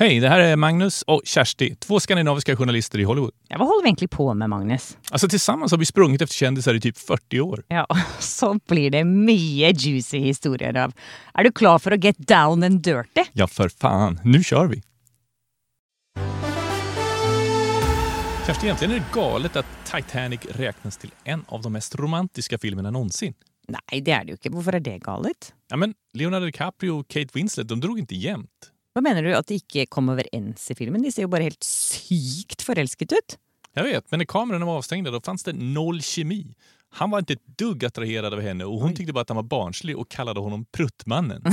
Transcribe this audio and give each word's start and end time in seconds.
Hej, 0.00 0.20
det 0.20 0.28
här 0.28 0.40
är 0.40 0.56
Magnus 0.56 1.02
och 1.02 1.22
Kersti, 1.24 1.74
två 1.74 2.00
skandinaviska 2.00 2.56
journalister 2.56 2.98
i 2.98 3.04
Hollywood. 3.04 3.34
Ja, 3.48 3.58
vad 3.58 3.68
håller 3.68 3.82
vi 3.82 3.88
egentligen 3.88 4.08
på 4.08 4.34
med, 4.34 4.50
Magnus? 4.50 4.98
Alltså 5.10 5.28
tillsammans 5.28 5.72
har 5.72 5.78
vi 5.78 5.86
sprungit 5.86 6.22
efter 6.22 6.34
kändisar 6.34 6.74
i 6.74 6.80
typ 6.80 6.98
40 6.98 7.40
år. 7.40 7.64
Ja, 7.68 7.86
så 8.18 8.58
blir 8.68 8.90
det 8.90 9.04
mycket 9.04 9.82
juicy 9.84 10.18
historier 10.18 10.76
av. 10.76 10.92
Är 11.34 11.44
du 11.44 11.52
klar 11.52 11.78
för 11.78 11.90
att 11.90 12.04
get 12.04 12.18
down 12.18 12.62
and 12.62 12.82
dirty? 12.82 13.24
Ja, 13.32 13.46
för 13.46 13.68
fan. 13.68 14.20
Nu 14.24 14.44
kör 14.44 14.66
vi! 14.66 14.82
Kersti, 18.46 18.66
egentligen 18.66 18.94
är 18.94 18.98
det 18.98 19.20
galet 19.20 19.56
att 19.56 19.66
Titanic 19.84 20.40
räknas 20.50 20.96
till 20.96 21.10
en 21.24 21.44
av 21.48 21.62
de 21.62 21.72
mest 21.72 21.94
romantiska 21.94 22.58
filmerna 22.58 22.90
någonsin. 22.90 23.34
Nej, 23.68 24.00
det 24.00 24.10
är 24.10 24.24
det 24.24 24.26
ju 24.26 24.32
inte. 24.32 24.50
Varför 24.50 24.72
är 24.72 24.80
det 24.80 24.98
galet? 24.98 25.54
Ja, 25.68 25.76
men 25.76 25.94
Leonardo 26.12 26.46
DiCaprio 26.46 26.90
och 26.90 27.08
Kate 27.08 27.28
Winslet, 27.32 27.68
de 27.68 27.80
drog 27.80 27.98
inte 27.98 28.14
jämnt. 28.14 28.69
Vad 28.92 29.04
menar 29.04 29.22
du? 29.22 29.34
Att 29.34 29.46
de 29.46 29.54
inte 29.54 29.86
kom 29.86 30.08
överens 30.08 30.70
i 30.70 30.74
filmen? 30.74 31.02
De 31.02 31.12
ser 31.12 31.22
ju 31.22 31.28
bara 31.28 31.42
helt 31.42 31.62
sykt 31.62 32.62
förälskat 32.62 33.12
ut. 33.12 33.38
Jag 33.74 33.84
vet, 33.84 34.10
men 34.10 34.18
när 34.18 34.24
kamerorna 34.24 34.66
var 34.66 34.76
avstängda 34.76 35.10
då 35.10 35.20
fanns 35.20 35.42
det 35.42 35.52
noll 35.52 36.02
kemi. 36.02 36.54
Han 36.90 37.10
var 37.10 37.18
inte 37.18 37.32
ett 37.32 37.46
dugg 37.58 37.84
attraherad 37.84 38.34
av 38.34 38.40
henne 38.40 38.64
och 38.64 38.80
hon 38.80 38.94
tyckte 38.94 39.12
bara 39.12 39.20
att 39.20 39.28
han 39.28 39.36
var 39.36 39.42
barnslig 39.42 39.98
och 39.98 40.10
kallade 40.10 40.40
honom 40.40 40.64
pruttmannen. 40.72 41.44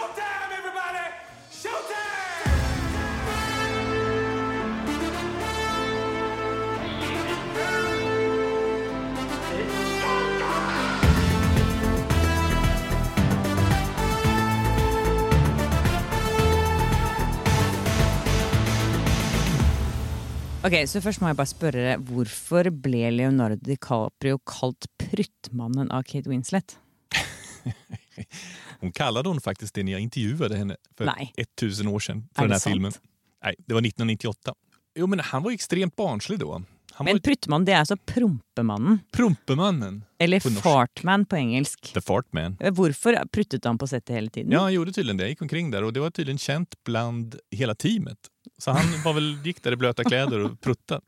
Ok, 20.61 20.75
så 20.85 21.01
Først 21.01 21.21
må 21.23 21.31
jeg 21.31 21.37
bare 21.39 21.49
spørre 21.49 21.83
deg, 21.87 22.03
hvorfor 22.05 22.67
ble 22.83 23.07
Leonardo 23.15 23.57
DiCaprio 23.65 24.37
kalt 24.45 24.85
pruttmannen 25.01 25.89
av 25.89 26.03
Kate 26.05 26.29
Winslet? 26.29 26.75
Hon 28.81 28.91
kallade 28.91 29.29
hon 29.29 29.41
faktiskt 29.41 29.73
det 29.73 29.83
när 29.83 29.91
jag 29.91 30.01
intervjuade 30.01 30.57
henne 30.57 30.75
för 30.97 31.05
Nej. 31.05 31.33
1000 31.37 31.87
år 31.87 31.99
sedan 31.99 32.17
Är 32.17 32.35
för 32.35 32.41
den 32.41 32.51
här 32.51 32.59
sant? 32.59 32.73
filmen. 32.73 32.91
Nej, 33.43 33.55
det 33.57 33.73
var 33.73 33.81
1998. 33.81 34.53
Jo, 34.95 35.07
men 35.07 35.19
han 35.19 35.43
var 35.43 35.51
extremt 35.51 35.95
barnslig 35.95 36.39
då. 36.39 36.53
Han 36.93 37.05
Men 37.05 37.15
var 37.15 37.19
pruttmann 37.19 37.65
det 37.65 37.73
er 37.73 37.79
altså 37.81 37.95
prompemannen. 37.97 38.99
Prompemannen. 39.11 40.03
Eller 40.19 40.39
På 40.39 40.49
fartman 40.49 41.25
på 41.25 41.35
engelsk. 41.37 41.93
The 41.93 42.01
Fart 42.01 42.33
Man. 42.33 42.57
Hvorfor 42.71 43.17
pruttet 43.31 43.65
han 43.65 43.77
på 43.77 43.87
settet 43.87 44.15
hele 44.15 44.29
tiden? 44.29 44.51
Ja, 44.51 44.59
han 44.59 44.73
gjorde 44.73 44.93
tydligen 44.93 45.17
det. 45.17 45.29
Gick 45.29 45.41
omkring 45.41 45.71
där 45.71 45.83
och 45.83 45.93
det 45.93 45.99
var 45.99 46.09
tydligen 46.11 46.37
känt 46.37 46.75
bland 46.83 47.35
hela 47.51 47.75
teamet. 47.75 48.17
Så 48.61 48.71
han 48.71 48.85
var 49.05 49.13
väl, 49.13 49.37
gick 49.45 49.63
där 49.63 49.71
i 49.71 49.75
blöta 49.75 50.03
kläder 50.03 50.39
och 50.39 50.61
pruttade. 50.61 51.01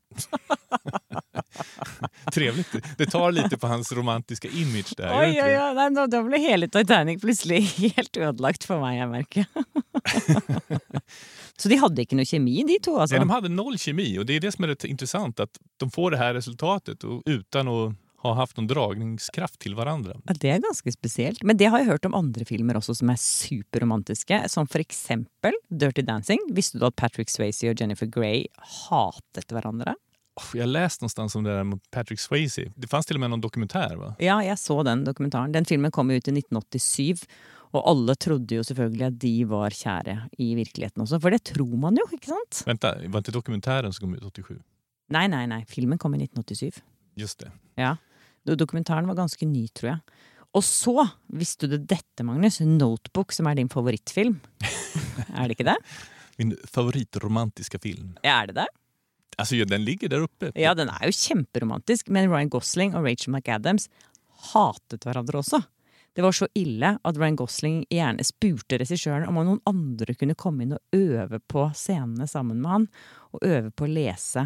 Trevligt. 2.32 2.68
Det 2.98 3.06
tar 3.06 3.32
lite 3.32 3.58
på 3.58 3.66
hans 3.66 3.92
romantiska 3.92 4.48
image 4.48 4.94
där. 4.96 5.06
gör 5.06 5.20
det 5.20 5.26
Oi, 5.26 5.30
inte 5.30 5.42
oi, 5.44 5.50
det? 5.50 5.68
oi, 5.68 5.74
nei, 5.74 5.90
nå, 5.90 6.06
Da 6.10 6.22
ble 6.26 6.38
hele 6.42 6.66
Titanic 6.68 7.20
plutselig 7.22 7.60
helt 7.78 8.16
ødelagt 8.16 8.64
for 8.66 8.80
meg, 8.82 8.98
jeg 8.98 9.08
merker. 9.12 9.44
Så 11.58 11.68
de 11.70 11.76
hadde 11.78 12.02
ikke 12.02 12.16
noe 12.18 12.26
kjemi, 12.26 12.56
de 12.66 12.80
to? 12.82 12.96
altså? 12.98 13.14
Nej, 13.14 13.20
de 13.22 13.30
hade 13.30 13.48
noll 13.54 13.78
kemi 13.78 14.08
och 14.18 14.26
det 14.26 14.34
är 14.36 14.40
det 14.42 14.50
som 14.52 14.64
är 14.64 14.68
rätt 14.68 14.84
intressant. 14.84 15.40
Att 15.40 15.54
de 15.80 15.90
får 15.90 16.10
det 16.10 16.16
här 16.18 16.34
resultatet 16.34 17.04
och 17.04 17.22
utan 17.26 17.68
att 17.68 17.94
ha 18.28 18.34
haft 18.34 18.56
någon 18.56 18.66
dragningskraft 18.66 19.58
till 19.60 19.74
varandra. 19.74 20.16
Ja, 20.24 20.34
Det 20.40 20.50
er 20.50 20.58
ganske 20.64 20.92
spesielt. 20.92 21.42
Men 21.42 21.56
det 21.56 21.66
har 21.70 21.78
jeg 21.78 21.86
hørt 21.88 22.04
om 22.08 22.14
andre 22.14 22.44
filmer 22.44 22.74
også 22.80 22.94
som 22.94 23.10
er 23.10 23.16
superromantiske. 23.20 24.48
Som 24.48 24.66
for 24.66 24.80
eksempel 24.80 25.52
Dirty 25.70 26.02
Dancing. 26.02 26.38
Visste 26.52 26.78
du 26.78 26.86
at 26.86 26.96
Patrick 26.96 27.30
Swayze 27.30 27.70
og 27.70 27.80
Jennifer 27.80 28.06
Grey 28.06 28.46
hatet 28.88 29.50
hverandre? 29.52 29.94
Oh, 30.36 30.50
Jag 30.58 30.68
läste 30.68 31.02
någonstans 31.04 31.34
om 31.36 31.44
det 31.44 31.50
där 31.56 31.64
med 31.64 31.80
Patrick 31.90 32.20
Swayze. 32.20 32.72
Det 32.76 32.86
fanns 32.88 33.06
till 33.06 33.16
och 33.16 33.20
med 33.20 33.30
någon 33.30 33.40
dokumentär 33.40 33.96
va? 33.96 34.14
Ja, 34.18 34.42
jeg 34.44 34.58
så 34.58 34.82
den 34.82 35.04
dokumentaren. 35.04 35.52
Den 35.52 35.64
filmen 35.64 35.90
kom 35.90 36.10
ut 36.10 36.28
i 36.28 36.32
1987. 36.32 37.26
Og 37.74 37.82
alle 37.90 38.14
trodde 38.14 38.54
jo 38.54 38.62
selvfølgelig 38.62 39.06
at 39.06 39.16
de 39.20 39.44
var 39.50 39.70
kjære 39.74 40.28
i 40.38 40.54
virkeligheten 40.54 41.02
også. 41.02 41.18
For 41.20 41.30
det 41.34 41.42
tror 41.44 41.76
man 41.76 41.96
jo, 41.98 42.04
ikke 42.14 42.30
sant? 42.30 42.62
Vänta, 42.66 42.94
var 43.08 43.18
inte 43.18 43.32
dokumentären 43.34 43.92
som 43.92 44.06
kom 44.06 44.14
ut 44.14 44.22
87? 44.22 44.58
Nei, 45.10 45.26
nei, 45.28 45.46
nei. 45.50 45.64
Filmen 45.68 45.98
kom 45.98 46.14
i 46.14 46.18
1987. 46.22 46.82
Just 47.16 47.38
det. 47.42 47.50
Ja. 47.74 47.96
Do- 48.46 48.56
Dokumentaren 48.60 49.06
var 49.08 49.16
ganske 49.18 49.46
ny, 49.48 49.66
tror 49.72 49.94
jeg. 49.94 50.00
Og 50.54 50.62
så 50.62 50.94
visste 51.34 51.66
du 51.70 51.78
dette, 51.78 52.22
Magnus. 52.22 52.60
Notebook, 52.60 53.32
som 53.34 53.46
er 53.50 53.56
din 53.58 53.68
favorittfilm. 53.72 54.36
er 55.34 55.46
det 55.48 55.56
ikke 55.56 55.66
det? 55.72 55.78
Min 56.38 56.54
favoritromantiska 56.70 57.78
film. 57.82 58.16
Er 58.22 58.46
det 58.46 58.54
det? 58.60 58.66
Alltså 59.38 59.56
ja, 59.56 59.64
den 59.64 59.84
ligger 59.84 60.08
där 60.08 60.20
uppe. 60.20 60.52
Ja, 60.54 60.74
den 60.74 60.88
er 60.88 61.06
jo 61.08 61.12
kjemperomantisk, 61.12 62.08
men 62.08 62.30
Ryan 62.30 62.48
Gosling 62.48 62.94
og 62.94 63.02
Rachel 63.04 63.34
McAdams 63.34 63.88
hatet 64.52 65.02
hverandre 65.06 65.40
også. 65.40 65.58
Det 66.14 66.22
var 66.22 66.30
så 66.36 66.46
ille 66.54 66.92
at 67.02 67.16
Ryan 67.18 67.36
Gosling 67.40 67.80
gjerne 67.90 68.22
spurte 68.22 68.78
regissøren 68.78 69.26
om 69.26 69.40
noen 69.42 69.58
andre 69.66 70.14
kunne 70.14 70.36
komme 70.38 70.62
inn 70.62 70.76
og 70.76 70.94
øve 70.94 71.40
på 71.50 71.64
scenene 71.74 72.28
sammen 72.30 72.60
med 72.62 72.70
han, 72.70 72.84
og 73.34 73.42
øve 73.42 73.72
på 73.74 73.88
å 73.88 73.90
lese 73.90 74.44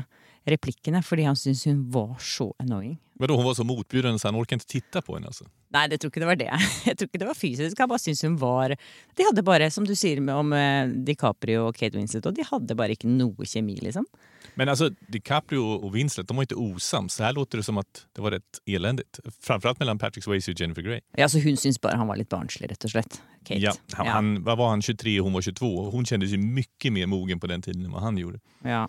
replikkene, 0.49 1.03
fordi 1.05 1.27
han 1.29 1.37
syntes 1.37 1.67
hun 1.69 1.83
var 1.93 2.15
så 2.25 2.49
annoying. 2.65 2.97
Vadå, 3.19 3.37
hon 3.37 3.45
var 3.45 3.55
så 3.55 3.65
motbjudande 3.65 4.19
så 4.19 4.29
han 4.29 4.37
orkade 4.39 4.55
inte 4.55 4.67
titta 4.67 5.03
på 5.03 5.15
henne 5.15 5.27
alltså? 5.27 5.45
Nei, 5.75 5.89
det 5.91 5.99
tror 6.01 6.13
ikke 6.13 6.21
det 6.23 6.29
var 6.31 6.39
det. 6.41 6.53
Jeg 6.87 6.97
tror 6.97 7.09
ikke 7.11 7.19
det 7.23 7.29
var 7.29 7.35
fysisk. 7.39 7.79
Jeg 7.79 7.89
bare 7.91 7.99
syntes 8.03 8.23
hun 8.25 8.39
var 8.41 8.75
De 9.19 9.27
hadde 9.27 9.43
bare, 9.45 9.71
som 9.75 9.87
du 9.87 9.95
sier 9.99 10.21
med, 10.21 10.35
om 10.35 10.53
eh, 10.57 10.89
DiCaprio 11.09 11.67
og 11.69 11.77
Kate 11.77 11.99
Winslet, 11.99 12.27
og 12.31 12.37
de 12.39 12.47
hadde 12.47 12.77
bare 12.79 12.95
ikke 12.97 13.11
noe 13.11 13.45
kjemi, 13.47 13.77
liksom. 13.83 14.07
Men 14.55 14.69
alltså 14.69 14.91
DiCaprio 15.09 15.59
och 15.59 15.95
Winslet, 15.97 16.29
de 16.29 16.37
var 16.37 16.43
inte 16.43 16.55
osams. 16.55 17.15
Så 17.15 17.23
här 17.25 17.33
låter 17.33 17.59
det 17.59 17.63
som 17.63 17.79
att 17.79 18.07
det 18.13 18.21
var 18.23 18.31
rätt 18.31 18.59
eländigt. 18.67 19.21
Framförallt 19.41 19.79
mellan 19.79 19.99
Patrick 19.99 20.25
Swayze 20.25 20.51
och 20.51 20.61
Jennifer 20.61 20.83
Grey. 20.83 21.01
Ja, 21.17 21.29
så 21.29 21.39
hun 21.39 21.57
syntes 21.57 21.81
bare 21.81 21.97
han 21.97 22.07
var 22.07 22.17
litt 22.17 22.29
barnslig, 22.29 22.71
rett 22.71 22.85
og 22.85 22.91
slett. 22.91 23.21
Kate. 23.45 23.61
Ja, 23.61 23.73
han, 23.93 24.07
Han, 24.07 24.45
vad 24.45 24.59
var 24.59 24.69
han, 24.69 24.83
23 24.83 25.21
och 25.21 25.25
hon 25.25 25.33
var 25.33 25.41
22. 25.43 25.67
Och 25.77 25.93
hon 25.93 26.07
kändes 26.07 26.31
ju 26.31 26.39
mycket 26.39 26.93
mer 26.93 27.07
mogen 27.07 27.41
på 27.41 27.47
den 27.47 27.63
tiden 27.63 27.85
än 27.85 27.93
vad 27.93 28.03
han 28.03 28.19
gjorde. 28.19 28.41
ja. 28.65 28.89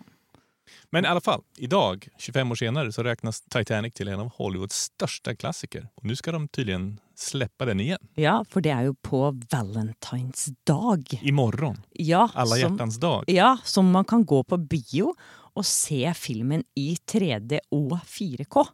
Men 0.90 1.04
i 1.04 1.08
alla 1.08 1.20
fall, 1.20 1.42
idag, 1.56 2.08
25 2.18 2.50
år 2.50 2.54
senare, 2.54 2.92
så 2.92 3.02
räknas 3.02 3.40
Titanic 3.40 3.94
till 3.94 4.08
en 4.08 4.20
av 4.20 4.30
Hollywoods 4.36 4.76
största 4.76 5.34
klassiker. 5.36 5.88
Och 5.94 6.04
nu 6.04 6.16
ska 6.16 6.32
de 6.32 6.48
tydligen 6.48 7.00
släppa 7.16 7.64
den 7.64 7.80
igen. 7.80 7.98
Ja, 8.14 8.44
for 8.48 8.60
det 8.60 8.70
er 8.70 8.82
jo 8.82 8.94
på 9.02 9.40
Valentines 9.50 10.48
dag. 10.66 11.04
Imorgon. 11.22 11.82
Ja, 11.92 12.30
Alla 12.34 12.46
som, 12.46 12.58
hjärtans 12.58 12.96
dag. 13.00 13.24
ja, 13.26 13.58
som 13.64 13.90
man 13.90 14.04
kan 14.04 14.24
gå 14.24 14.44
på 14.44 14.56
bio 14.56 15.14
og 15.54 15.66
se 15.66 16.12
filmen 16.14 16.62
i 16.74 16.96
3D 17.12 17.58
og 17.70 17.98
4K. 18.06 18.64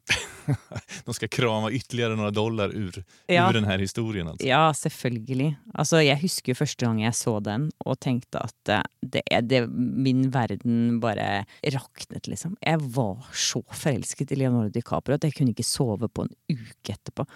De 1.05 1.15
ska 1.15 1.29
krama 1.29 1.71
ytterligare 1.71 2.17
några 2.17 2.31
dollar 2.31 2.69
ur, 2.75 3.05
Ja. 3.27 3.49
ur 3.51 3.53
den 3.53 3.65
här 3.65 3.79
historien. 3.79 4.29
Alltså. 4.29 4.47
Ja, 4.47 4.75
selvfølgelig. 4.75 5.57
Altså, 5.75 6.01
jeg 6.03 6.21
husker 6.21 6.53
jo 6.53 6.59
første 6.59 6.87
gang 6.87 7.03
jeg 7.03 7.15
så 7.15 7.41
den 7.41 7.71
og 7.85 7.99
tenkte 8.01 8.39
at 8.45 8.69
eh, 8.69 8.83
det, 9.03 9.23
det, 9.49 9.63
min 9.71 10.31
verden 10.35 11.01
bare 11.01 11.45
raknet, 11.73 12.27
liksom. 12.29 12.57
Jeg 12.61 12.81
var 12.97 13.27
så 13.33 13.63
forelsket 13.73 14.33
i 14.33 14.41
Leonardo 14.43 14.69
DiCaprio 14.75 15.15
at 15.15 15.25
jeg 15.25 15.35
kunne 15.35 15.55
ikke 15.55 15.67
sove 15.67 16.09
på 16.09 16.27
en 16.27 16.33
uke 16.53 16.93
etterpå. 16.95 17.27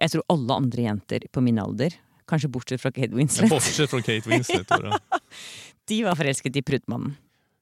Jeg 0.00 0.10
tror 0.14 0.22
alle 0.32 0.54
andre 0.54 0.82
jenter 0.86 1.26
på 1.32 1.40
min 1.44 1.58
alder, 1.58 1.94
kanskje 2.30 2.48
bortsett 2.52 2.80
fra 2.80 2.92
Kate 2.94 3.14
Winslet, 3.16 3.50
bortsett 3.50 3.90
från 3.90 4.02
Kate 4.02 4.28
Winslet. 4.30 4.68
Då. 4.68 4.92
de 5.88 6.04
var 6.04 6.14
forelsket 6.16 6.56
i 6.56 6.62
pruttmannen. 6.62 7.16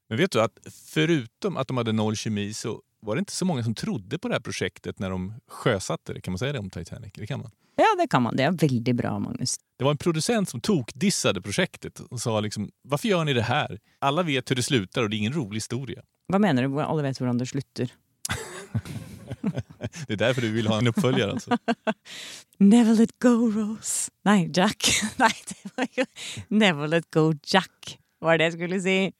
Men 0.08 0.18
vet 0.18 0.32
du 0.32 0.40
att 0.40 0.58
förutom 0.86 1.56
att 1.56 1.68
de 1.68 1.76
hade 1.76 1.92
noll 1.92 2.16
kemi 2.16 2.54
så 2.54 2.80
var 3.00 3.14
det 3.14 3.18
inte 3.18 3.32
så 3.32 3.44
många 3.44 3.62
som 3.64 3.74
trodde 3.74 4.18
på 4.18 4.28
det 4.28 4.34
här 4.34 4.40
projektet 4.40 4.98
när 4.98 5.10
de 5.10 5.34
sjösatte 5.48 6.12
det. 6.12 6.20
Kan 6.20 6.32
man 6.32 6.38
säga 6.38 6.52
det 6.52 6.58
om 6.58 6.70
Titanic? 6.70 7.12
Det 7.14 7.26
kan 7.26 7.40
man. 7.40 7.50
Ja, 7.76 8.02
det 8.02 8.08
kan 8.08 8.22
man. 8.22 8.36
Det 8.36 8.42
er 8.42 8.50
veldig 8.50 8.94
bra, 8.94 9.18
Magnus. 9.18 9.56
Det 9.78 9.84
var 9.84 9.90
en 9.90 9.96
producent 9.96 10.48
som 10.48 10.60
tokdissade 10.60 11.42
projektet 11.42 12.00
och 12.00 12.20
sa 12.20 12.40
liksom, 12.40 12.70
varför 12.82 13.08
gör 13.08 13.24
ni 13.24 13.32
det 13.32 13.42
här? 13.42 13.78
Alla 13.98 14.22
vet 14.22 14.50
hur 14.50 14.56
det 14.56 14.62
slutar 14.62 15.02
och 15.02 15.10
det 15.10 15.16
är 15.16 15.18
ingen 15.18 15.32
rolig 15.32 15.56
historia. 15.56 16.02
Hva 16.28 16.38
mener 16.38 16.68
du? 16.68 16.80
Alle 16.80 17.02
vet 17.02 17.20
hvordan 17.20 17.38
det 17.38 17.46
slutter. 17.46 17.92
Det 20.06 20.12
är 20.12 20.16
därför 20.16 20.42
du 20.42 20.52
vill 20.52 20.66
ha 20.66 20.78
en 20.78 20.86
uppföljare 20.86 21.30
alltså. 21.30 21.56
Never 22.58 22.94
let 22.94 23.18
go 23.18 23.50
Rose. 23.50 24.10
Nej, 24.22 24.50
Jack. 24.54 24.90
Nej, 25.16 25.32
det 25.48 25.70
var 25.76 25.88
ju 25.92 26.04
Never 26.48 26.88
let 26.88 27.10
go 27.10 27.34
Jack 27.46 27.98
var 28.18 28.38
det 28.38 28.44
jag 28.44 28.52
skulle 28.52 28.80
säga. 28.80 29.12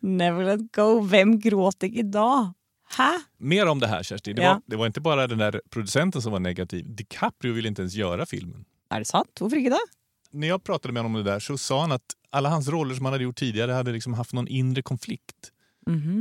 Never 0.00 0.44
let 0.44 0.72
go. 0.72 1.00
Vem 1.00 1.40
gråter 1.40 1.98
idag? 1.98 2.52
Hä? 2.96 3.20
Mer 3.38 3.66
om 3.66 3.78
det 3.80 3.86
här 3.86 4.02
Kersti. 4.02 4.32
Det, 4.32 4.42
Ja. 4.42 4.52
var, 4.52 4.62
det 4.66 4.76
var 4.76 4.86
inte 4.86 5.00
bara 5.00 5.26
den 5.26 5.38
där 5.38 5.60
producenten 5.70 6.22
som 6.22 6.32
var 6.32 6.40
negativ. 6.40 6.84
DiCaprio 6.94 7.52
ville 7.52 7.68
inte 7.68 7.82
ens 7.82 7.94
göra 7.94 8.26
filmen. 8.26 8.64
Er 8.90 8.98
det 8.98 9.04
sant? 9.04 9.40
Ikke 9.40 9.70
det? 9.70 9.78
När 10.32 10.48
jag 10.48 10.64
pratade 10.64 10.92
med 10.94 11.02
honom 11.02 11.16
om 11.18 11.24
det 11.24 11.30
där 11.30 11.40
så 11.40 11.58
sa 11.58 11.80
han 11.80 11.92
att 11.92 12.02
alla 12.30 12.48
hans 12.48 12.68
roller 12.68 12.94
som 12.94 13.04
han 13.04 13.12
hade 13.12 13.24
gjort 13.24 13.36
tidigare 13.36 13.72
hade 13.72 13.92
liksom 13.92 14.14
haft 14.14 14.32
någon 14.32 14.48
inre 14.48 14.82
konflikt. 14.82 15.52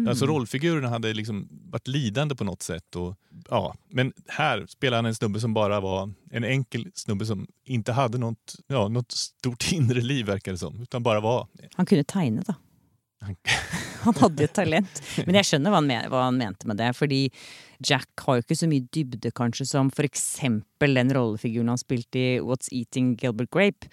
Alltså 0.10 0.26
rollfigurerna 0.26 0.90
hade 0.90 1.14
liksom 1.14 1.48
varit 1.52 1.88
lidande 1.88 2.36
på 2.36 2.44
något 2.44 2.62
sätt. 2.62 2.96
Och, 2.96 3.16
ja. 3.50 3.76
Men 3.90 4.14
här 4.28 4.66
spelar 4.68 4.98
han 4.98 5.06
en 5.06 5.16
snubbe 5.16 5.40
som 5.40 5.54
bara 5.54 5.80
var 5.80 6.14
en 6.32 6.44
enkel 6.44 6.92
snubbe 6.94 7.26
som 7.26 7.48
inte 7.66 7.92
hade 7.94 8.18
något, 8.18 8.56
ja, 8.68 8.88
något 8.88 9.12
stort 9.12 9.72
inre 9.72 10.02
liv 10.02 10.26
verkar 10.26 10.52
det 10.52 10.58
som. 10.58 10.82
Utan 10.82 11.04
bara 11.04 11.20
var. 11.20 11.48
Han 11.76 11.86
kunne 11.86 12.04
tegne, 12.04 12.42
da. 12.42 12.56
Han- 13.22 13.36
Han 14.06 14.16
hadde 14.22 14.46
jo 14.46 14.52
talent. 14.56 15.02
Men 15.26 15.38
jeg 15.40 15.48
skjønner 15.50 15.74
hva 15.74 15.80
han, 15.82 15.88
men, 15.90 16.06
hva 16.12 16.24
han 16.28 16.38
mente 16.40 16.68
med 16.70 16.80
det. 16.80 16.92
Fordi 16.98 17.22
Jack 17.86 18.24
har 18.26 18.40
jo 18.40 18.44
ikke 18.46 18.58
så 18.60 18.68
mye 18.72 18.86
dybde, 18.96 19.32
kanskje, 19.36 19.68
som 19.70 19.90
for 19.96 20.08
eksempel 20.08 20.96
den 21.00 21.14
rollefiguren 21.16 21.72
han 21.72 21.80
spilte 21.80 22.20
i 22.20 22.32
What's 22.44 22.72
Eating 22.76 23.14
Gilbert 23.20 23.52
Grape. 23.56 23.88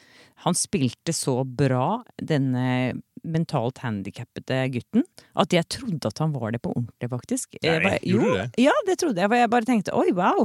Han 0.47 0.57
spilte 0.59 1.15
så 1.17 1.41
bra, 1.47 2.03
denne 2.21 2.97
mentalt 3.27 3.81
handikappede 3.83 4.59
gutten, 4.75 5.03
at 5.35 5.55
jeg 5.55 5.67
trodde 5.75 6.07
at 6.13 6.21
han 6.23 6.35
var 6.35 6.53
det 6.55 6.61
på 6.63 6.71
ordentlig, 6.77 7.09
faktisk. 7.11 7.57
Jeg 7.59 7.81
Nei, 7.81 7.87
bare- 7.89 8.03
gjorde 8.07 8.27
du 8.27 8.31
jo, 8.31 8.37
det? 8.43 8.67
Ja, 8.69 8.75
det 8.87 8.99
trodde 9.03 9.23
jeg. 9.23 9.31
for 9.33 9.41
Jeg 9.41 9.51
bare 9.57 9.67
tenkte 9.71 9.97
oi, 9.99 10.11
wow. 10.15 10.45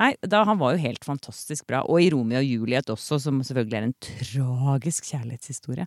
Nei, 0.00 0.14
da, 0.24 0.44
Han 0.48 0.58
var 0.60 0.74
jo 0.74 0.82
helt 0.82 1.04
fantastisk 1.04 1.66
bra. 1.68 1.82
Og 1.84 2.00
i 2.02 2.08
Romeo 2.12 2.40
og 2.40 2.46
Juliet 2.48 2.90
også, 2.92 3.18
som 3.20 3.42
selvfølgelig 3.44 3.78
er 3.78 3.88
en 3.90 3.98
tragisk 4.00 5.10
kjærlighetshistorie. 5.12 5.86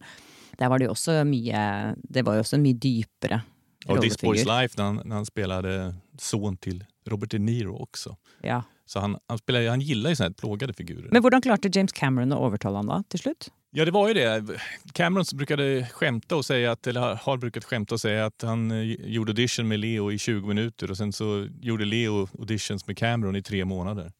Der 0.60 0.69
var 0.69 0.77
det 0.77 0.86
jo 0.86 0.94
også 0.94 1.24
mye 1.25 1.95
Det 1.98 2.21
var 2.25 2.38
jo 2.38 2.44
også 2.45 2.60
en 2.60 2.65
mye 2.68 2.77
dypere 2.77 3.42
Och 3.86 4.01
This 4.01 4.18
Boy's 4.18 4.25
rollefigur. 4.27 4.62
Life 4.62 4.75
när 4.77 4.83
han, 4.83 5.12
han 5.12 5.25
spelade 5.25 5.95
son 6.18 6.57
till 6.57 6.83
Robert 7.10 7.31
De 7.31 7.39
Niro 7.39 7.75
också. 7.83 8.15
Ja. 8.42 8.63
Så 8.85 9.00
han, 9.00 9.18
han, 9.27 9.38
spelar, 9.38 9.68
han 9.69 9.81
gillar 9.81 10.09
ju 10.09 10.15
såna 10.15 10.27
här 10.30 10.33
plågade 10.33 10.74
figurer. 10.74 11.09
Men 11.12 11.21
hvordan 11.21 11.41
klarte 11.41 11.69
James 11.74 11.91
Cameron 11.91 12.33
å 12.33 12.39
overtale 12.47 12.81
han 12.81 12.88
da, 12.91 13.03
til 13.09 13.19
slutt? 13.19 13.50
Ja, 13.75 13.85
det 13.85 13.91
var 13.91 14.07
ju 14.07 14.13
det. 14.13 14.57
Cameron 14.94 15.25
brukade 15.33 15.88
skämta 15.91 16.35
och 16.35 16.45
säga 16.45 16.71
att, 16.71 16.88
eller 16.88 17.15
har 17.15 17.38
brukat 17.38 17.63
skämta 17.63 17.95
och 17.95 18.01
säga 18.01 18.25
att 18.25 18.41
han 18.41 18.71
eh, 18.71 18.81
gjorde 18.83 19.31
audition 19.31 19.68
med 19.68 19.80
Leo 19.80 20.12
i 20.12 20.18
20 20.18 20.47
minuter 20.47 20.91
och 20.91 20.97
sen 20.97 21.13
så 21.13 21.47
gjorde 21.62 21.85
Leo 21.85 22.27
auditions 22.39 22.88
med 22.88 22.97
Cameron 22.97 23.35
i 23.35 23.41
tre 23.41 23.65
månader. 23.65 24.12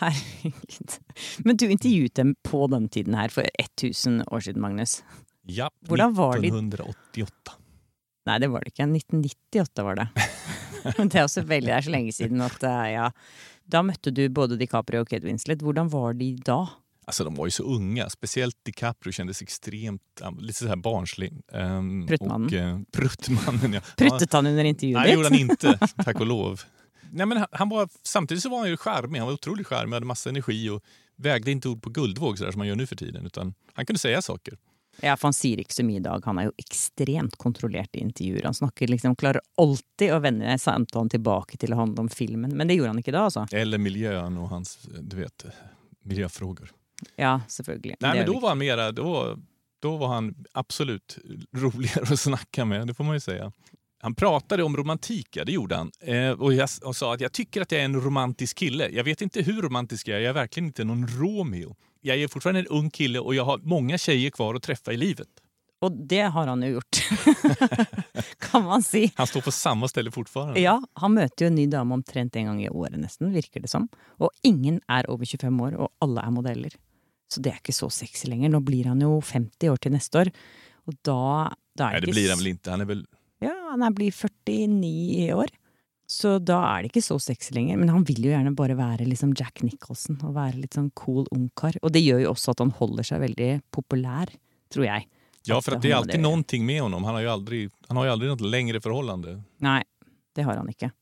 Herregud. 0.00 0.90
Men 1.38 1.56
du 1.56 1.70
intervjuet 1.70 2.14
dem 2.14 2.34
på 2.42 2.66
den 2.66 2.88
tiden 2.88 3.14
her, 3.14 3.28
for 3.28 3.44
1000 3.58 4.22
år 4.26 4.40
siden, 4.40 4.60
Magnus. 4.62 5.02
Ja, 5.42 5.70
Hvordan 5.88 6.14
var 6.14 6.38
de- 6.38 6.48
1988. 6.48 7.52
Nei, 8.26 8.38
det 8.38 8.48
var 8.52 8.60
det 8.62 8.72
ikke. 8.72 8.86
1998 8.86 9.82
var 9.84 9.96
det. 9.98 10.08
Men 10.98 11.08
det 11.10 11.18
er 11.18 11.24
også 11.26 11.42
veldig, 11.42 11.68
det 11.68 11.76
er 11.76 11.86
så 11.88 11.90
lenge 11.94 12.12
siden 12.14 12.40
at 12.44 12.62
eh, 12.62 12.92
ja. 12.94 13.08
Da 13.64 13.82
møtte 13.82 14.12
du 14.14 14.28
både 14.28 14.58
DiCaprio 14.60 15.04
og 15.04 15.10
Kate 15.10 15.26
Winslet. 15.26 15.62
Hvordan 15.62 15.90
var 15.92 16.14
de 16.18 16.34
da? 16.46 16.66
Alltså 17.04 17.24
de 17.24 17.34
var 17.34 17.46
ju 17.46 17.50
så 17.50 17.62
unga, 17.62 18.10
speciellt 18.10 18.56
DiCaprio 18.64 19.12
kändes 19.12 19.42
extremt, 19.42 20.02
lite 20.38 20.58
så 20.58 20.66
här 20.66 20.76
barnslig. 20.76 21.32
Um, 21.52 22.06
Pruttmannen. 22.06 22.46
Och, 22.46 22.52
eh, 22.52 22.78
pruttmannen, 22.92 23.72
ja. 23.72 23.80
Pruttet 23.96 24.32
han 24.32 24.46
under 24.46 24.64
intervjuet 24.64 25.00
Nej, 25.00 25.08
det 25.08 25.14
gjorde 25.14 25.28
han 25.28 25.38
inte, 25.38 25.78
tack 26.04 26.20
och 26.20 26.26
lov. 26.26 26.60
Nej, 27.10 27.26
men 27.26 27.38
han, 27.38 27.46
han 27.52 27.68
var, 27.68 27.88
samtidigt 28.02 28.42
så 28.42 28.48
var 28.48 28.58
han 28.58 28.68
ju 28.68 28.76
charmig, 28.76 29.18
han 29.18 29.26
var 29.26 29.34
otroligt 29.34 29.66
charmig, 29.66 29.94
hade 29.94 30.06
massa 30.06 30.30
energi 30.30 30.70
och 30.70 30.82
vägde 31.16 31.50
inte 31.50 31.68
ord 31.68 31.82
på 31.82 31.90
guldvåg 31.90 32.38
så 32.38 32.44
där 32.44 32.50
som 32.52 32.58
man 32.58 32.68
gör 32.68 32.76
nu 32.76 32.86
för 32.86 32.96
tiden. 32.96 33.26
Utan 33.26 33.54
han 33.74 33.86
kunde 33.86 33.98
säga 33.98 34.22
saker. 34.22 34.54
Ja, 35.00 35.16
for 35.16 35.30
han 35.30 35.36
sier 35.36 35.60
ikke 35.62 35.74
så 35.74 35.84
mye 35.86 36.00
i 36.02 36.04
dag. 36.04 36.24
Han 36.28 36.38
er 36.38 36.50
jo 36.50 36.52
ekstremt 36.60 37.36
kontrollert 37.40 37.96
i 37.96 38.02
intervjuer. 38.04 38.44
Han 38.44 38.54
snakker 38.54 38.90
liksom, 38.92 39.16
klarer 39.16 39.40
alltid 39.60 40.12
å 40.12 40.20
vende 40.22 40.58
samtalen 40.58 41.10
tilbake 41.12 41.58
til 41.58 41.72
å 41.72 41.80
handle 41.80 42.06
om 42.06 42.10
filmen. 42.12 42.52
Men 42.56 42.68
det 42.68 42.76
gjorde 42.76 42.92
han 42.92 43.02
ikke 43.02 43.14
da, 43.14 43.24
altså. 43.30 43.46
Eller 43.52 43.78
miljön 43.78 44.38
och 44.38 44.48
hans, 44.48 44.78
du 45.00 45.16
vet, 45.16 45.46
miljöfrågor. 46.02 46.70
Ja, 47.16 47.40
selvfølgelig. 47.48 47.96
Det 48.00 48.12
men 48.14 48.26
då 48.26 48.38
var 48.38 48.48
han 48.48 48.58
mera, 48.58 48.92
då, 48.92 49.38
då 49.80 49.96
var 49.96 50.08
han 50.08 50.34
absolut 50.52 51.18
roligare 51.56 52.12
att 52.12 52.20
snacka 52.20 52.64
med, 52.64 52.86
det 52.86 52.94
får 52.94 53.04
man 53.04 53.14
ju 53.14 53.20
säga. 53.20 53.52
Han 54.02 54.14
pratade 54.14 54.62
om 54.62 54.76
romantik, 54.76 55.36
ja, 55.36 55.44
det 55.44 55.52
gjorde 55.52 55.76
han. 55.76 55.90
Eh, 56.00 56.30
och 56.30 56.54
jag 56.54 56.68
och 56.84 56.96
sa 56.96 57.14
att 57.14 57.20
jag 57.20 57.32
tycker 57.32 57.60
att 57.62 57.72
jag 57.72 57.80
är 57.80 57.84
en 57.84 58.00
romantisk 58.00 58.58
kille. 58.58 58.88
Jag 58.88 59.04
vet 59.04 59.22
inte 59.22 59.42
hur 59.42 59.62
romantisk 59.62 60.08
jag 60.08 60.16
är, 60.16 60.20
jag 60.20 60.30
är 60.30 60.34
verkligen 60.34 60.66
inte 60.66 60.84
någon 60.84 61.06
Romeo. 61.06 61.76
Jag 62.04 62.16
är 62.16 62.28
fortfarande 62.28 62.60
en 62.60 62.66
ung 62.66 62.90
kille 62.90 63.18
och 63.18 63.34
jag 63.34 63.44
har 63.44 63.58
många 63.58 63.98
tjejer 63.98 64.30
kvar 64.30 64.54
att 64.54 64.62
träffa 64.62 64.92
i 64.92 64.96
livet. 64.96 65.28
Og 65.82 65.92
det 66.08 66.20
har 66.20 66.46
han 66.46 66.62
jo 66.62 66.68
gjort. 66.68 66.98
kan 68.50 68.64
man 68.64 68.82
si. 68.82 69.12
Han 69.16 69.26
står 69.26 69.40
på 69.40 69.52
samma 69.52 69.88
ställe 69.88 70.10
fortfarande. 70.10 70.60
Ja, 70.60 70.76
han 70.94 71.14
møter 71.14 71.46
jo 71.46 71.50
en 71.50 71.56
ny 71.58 71.66
dame 71.66 71.96
omtrent 71.98 72.36
en 72.38 72.46
gang 72.46 72.60
i 72.62 72.68
året, 72.70 73.00
nesten, 73.02 73.32
virker 73.34 73.64
det 73.64 73.70
som. 73.70 73.88
Og 74.22 74.30
ingen 74.46 74.78
er 74.86 75.10
over 75.10 75.26
25 75.26 75.58
år, 75.66 75.74
og 75.74 75.90
alle 76.06 76.22
er 76.22 76.34
modeller. 76.34 76.76
Så 77.32 77.42
det 77.42 77.50
er 77.50 77.58
ikke 77.58 77.74
så 77.74 77.90
sexy 77.90 78.30
lenger. 78.30 78.52
Nå 78.54 78.60
blir 78.62 78.92
han 78.92 79.02
jo 79.02 79.16
50 79.18 79.72
år 79.72 79.82
til 79.82 79.96
neste 79.96 80.22
år. 80.22 80.30
Og 80.86 80.94
da, 81.02 81.18
da 81.74 81.88
er 81.88 81.98
Nej, 81.98 82.00
det 82.00 82.12
det 82.12 82.14
blir 82.14 82.30
han 82.30 82.38
väl 82.38 82.52
inte. 82.54 82.70
Han 82.70 82.80
är 82.80 82.90
väl... 82.92 83.06
Ja, 83.42 83.54
han 83.70 83.94
blir 83.94 84.12
49 84.12 85.26
i 85.26 85.32
år. 85.34 85.50
Så 86.12 86.34
da 86.44 86.58
er 86.68 86.82
det 86.82 86.90
ikke 86.90 87.04
så 87.04 87.16
sexy 87.22 87.54
lenger. 87.56 87.78
Men 87.80 87.92
han 87.92 88.04
vil 88.08 88.20
jo 88.26 88.32
gjerne 88.34 88.52
bare 88.56 88.76
være 88.76 89.06
liksom 89.08 89.32
Jack 89.38 89.62
Nicholson 89.64 90.18
og 90.20 90.34
være 90.36 90.60
litt 90.60 90.76
sånn 90.76 90.90
cool 90.98 91.24
ungkar. 91.32 91.78
Og 91.80 91.94
det 91.94 92.02
gjør 92.04 92.26
jo 92.26 92.32
også 92.34 92.52
at 92.52 92.60
han 92.64 92.72
holder 92.76 93.08
seg 93.08 93.22
veldig 93.24 93.52
populær, 93.72 94.32
tror 94.72 94.88
jeg. 94.88 95.08
Ja, 95.44 95.60
för 95.62 95.72
att 95.72 95.82
det 95.82 95.90
är 95.90 95.96
alltid 95.96 96.20
någonting 96.20 96.66
med 96.66 96.82
honom. 96.82 97.04
Han 97.04 97.14
har 97.14 97.20
ju 97.20 97.28
aldrig, 97.28 97.70
han 97.88 97.96
har 97.96 98.04
ju 98.04 98.10
aldrig 98.10 98.30
något 98.30 98.40
längre 98.40 98.80
förhållande. 98.80 99.42
Nei, 99.58 99.82
det 100.34 100.42
har 100.42 100.56
han 100.56 100.68
ikke. 100.68 100.92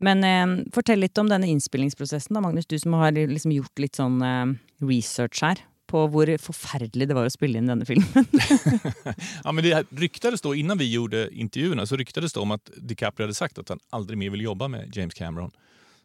Men 0.00 0.24
eh, 0.24 0.66
fortell 0.74 1.00
litt 1.00 1.18
om 1.18 1.30
denne 1.30 1.48
innspillingsprosessen, 1.48 2.34
da, 2.34 2.42
Magnus. 2.44 2.66
Du 2.66 2.78
som 2.78 2.92
har 2.92 3.12
liksom 3.16 3.54
gjort 3.56 3.80
litt 3.80 3.96
sånn 3.96 4.20
eh, 4.20 4.52
research 4.84 5.40
her 5.46 5.62
på 5.86 6.06
hvor 6.10 6.30
forferdelig 6.42 7.08
det 7.08 7.14
var 7.14 7.26
å 7.26 7.30
spille 7.30 7.58
inn 7.58 7.66
denne 7.70 7.86
filmen. 7.88 8.26
Ja, 9.44 9.52
men 9.52 9.64
det 9.64 9.74
här 9.74 9.84
ryktades 9.90 10.40
då, 10.40 10.54
innan 10.54 10.78
vi 10.78 10.92
gjorde 10.92 11.28
intervjuerna, 11.34 11.86
så 11.86 11.96
ryktades 11.96 12.32
det 12.32 12.40
om 12.40 12.50
att 12.50 12.70
DiCaprio 12.76 13.24
hade 13.24 13.34
sagt 13.34 13.58
att 13.58 13.68
han 13.68 13.78
aldrig 13.90 14.18
mer 14.18 14.30
vill 14.30 14.40
jobba 14.40 14.68
med 14.68 14.96
James 14.96 15.14
Cameron. 15.14 15.50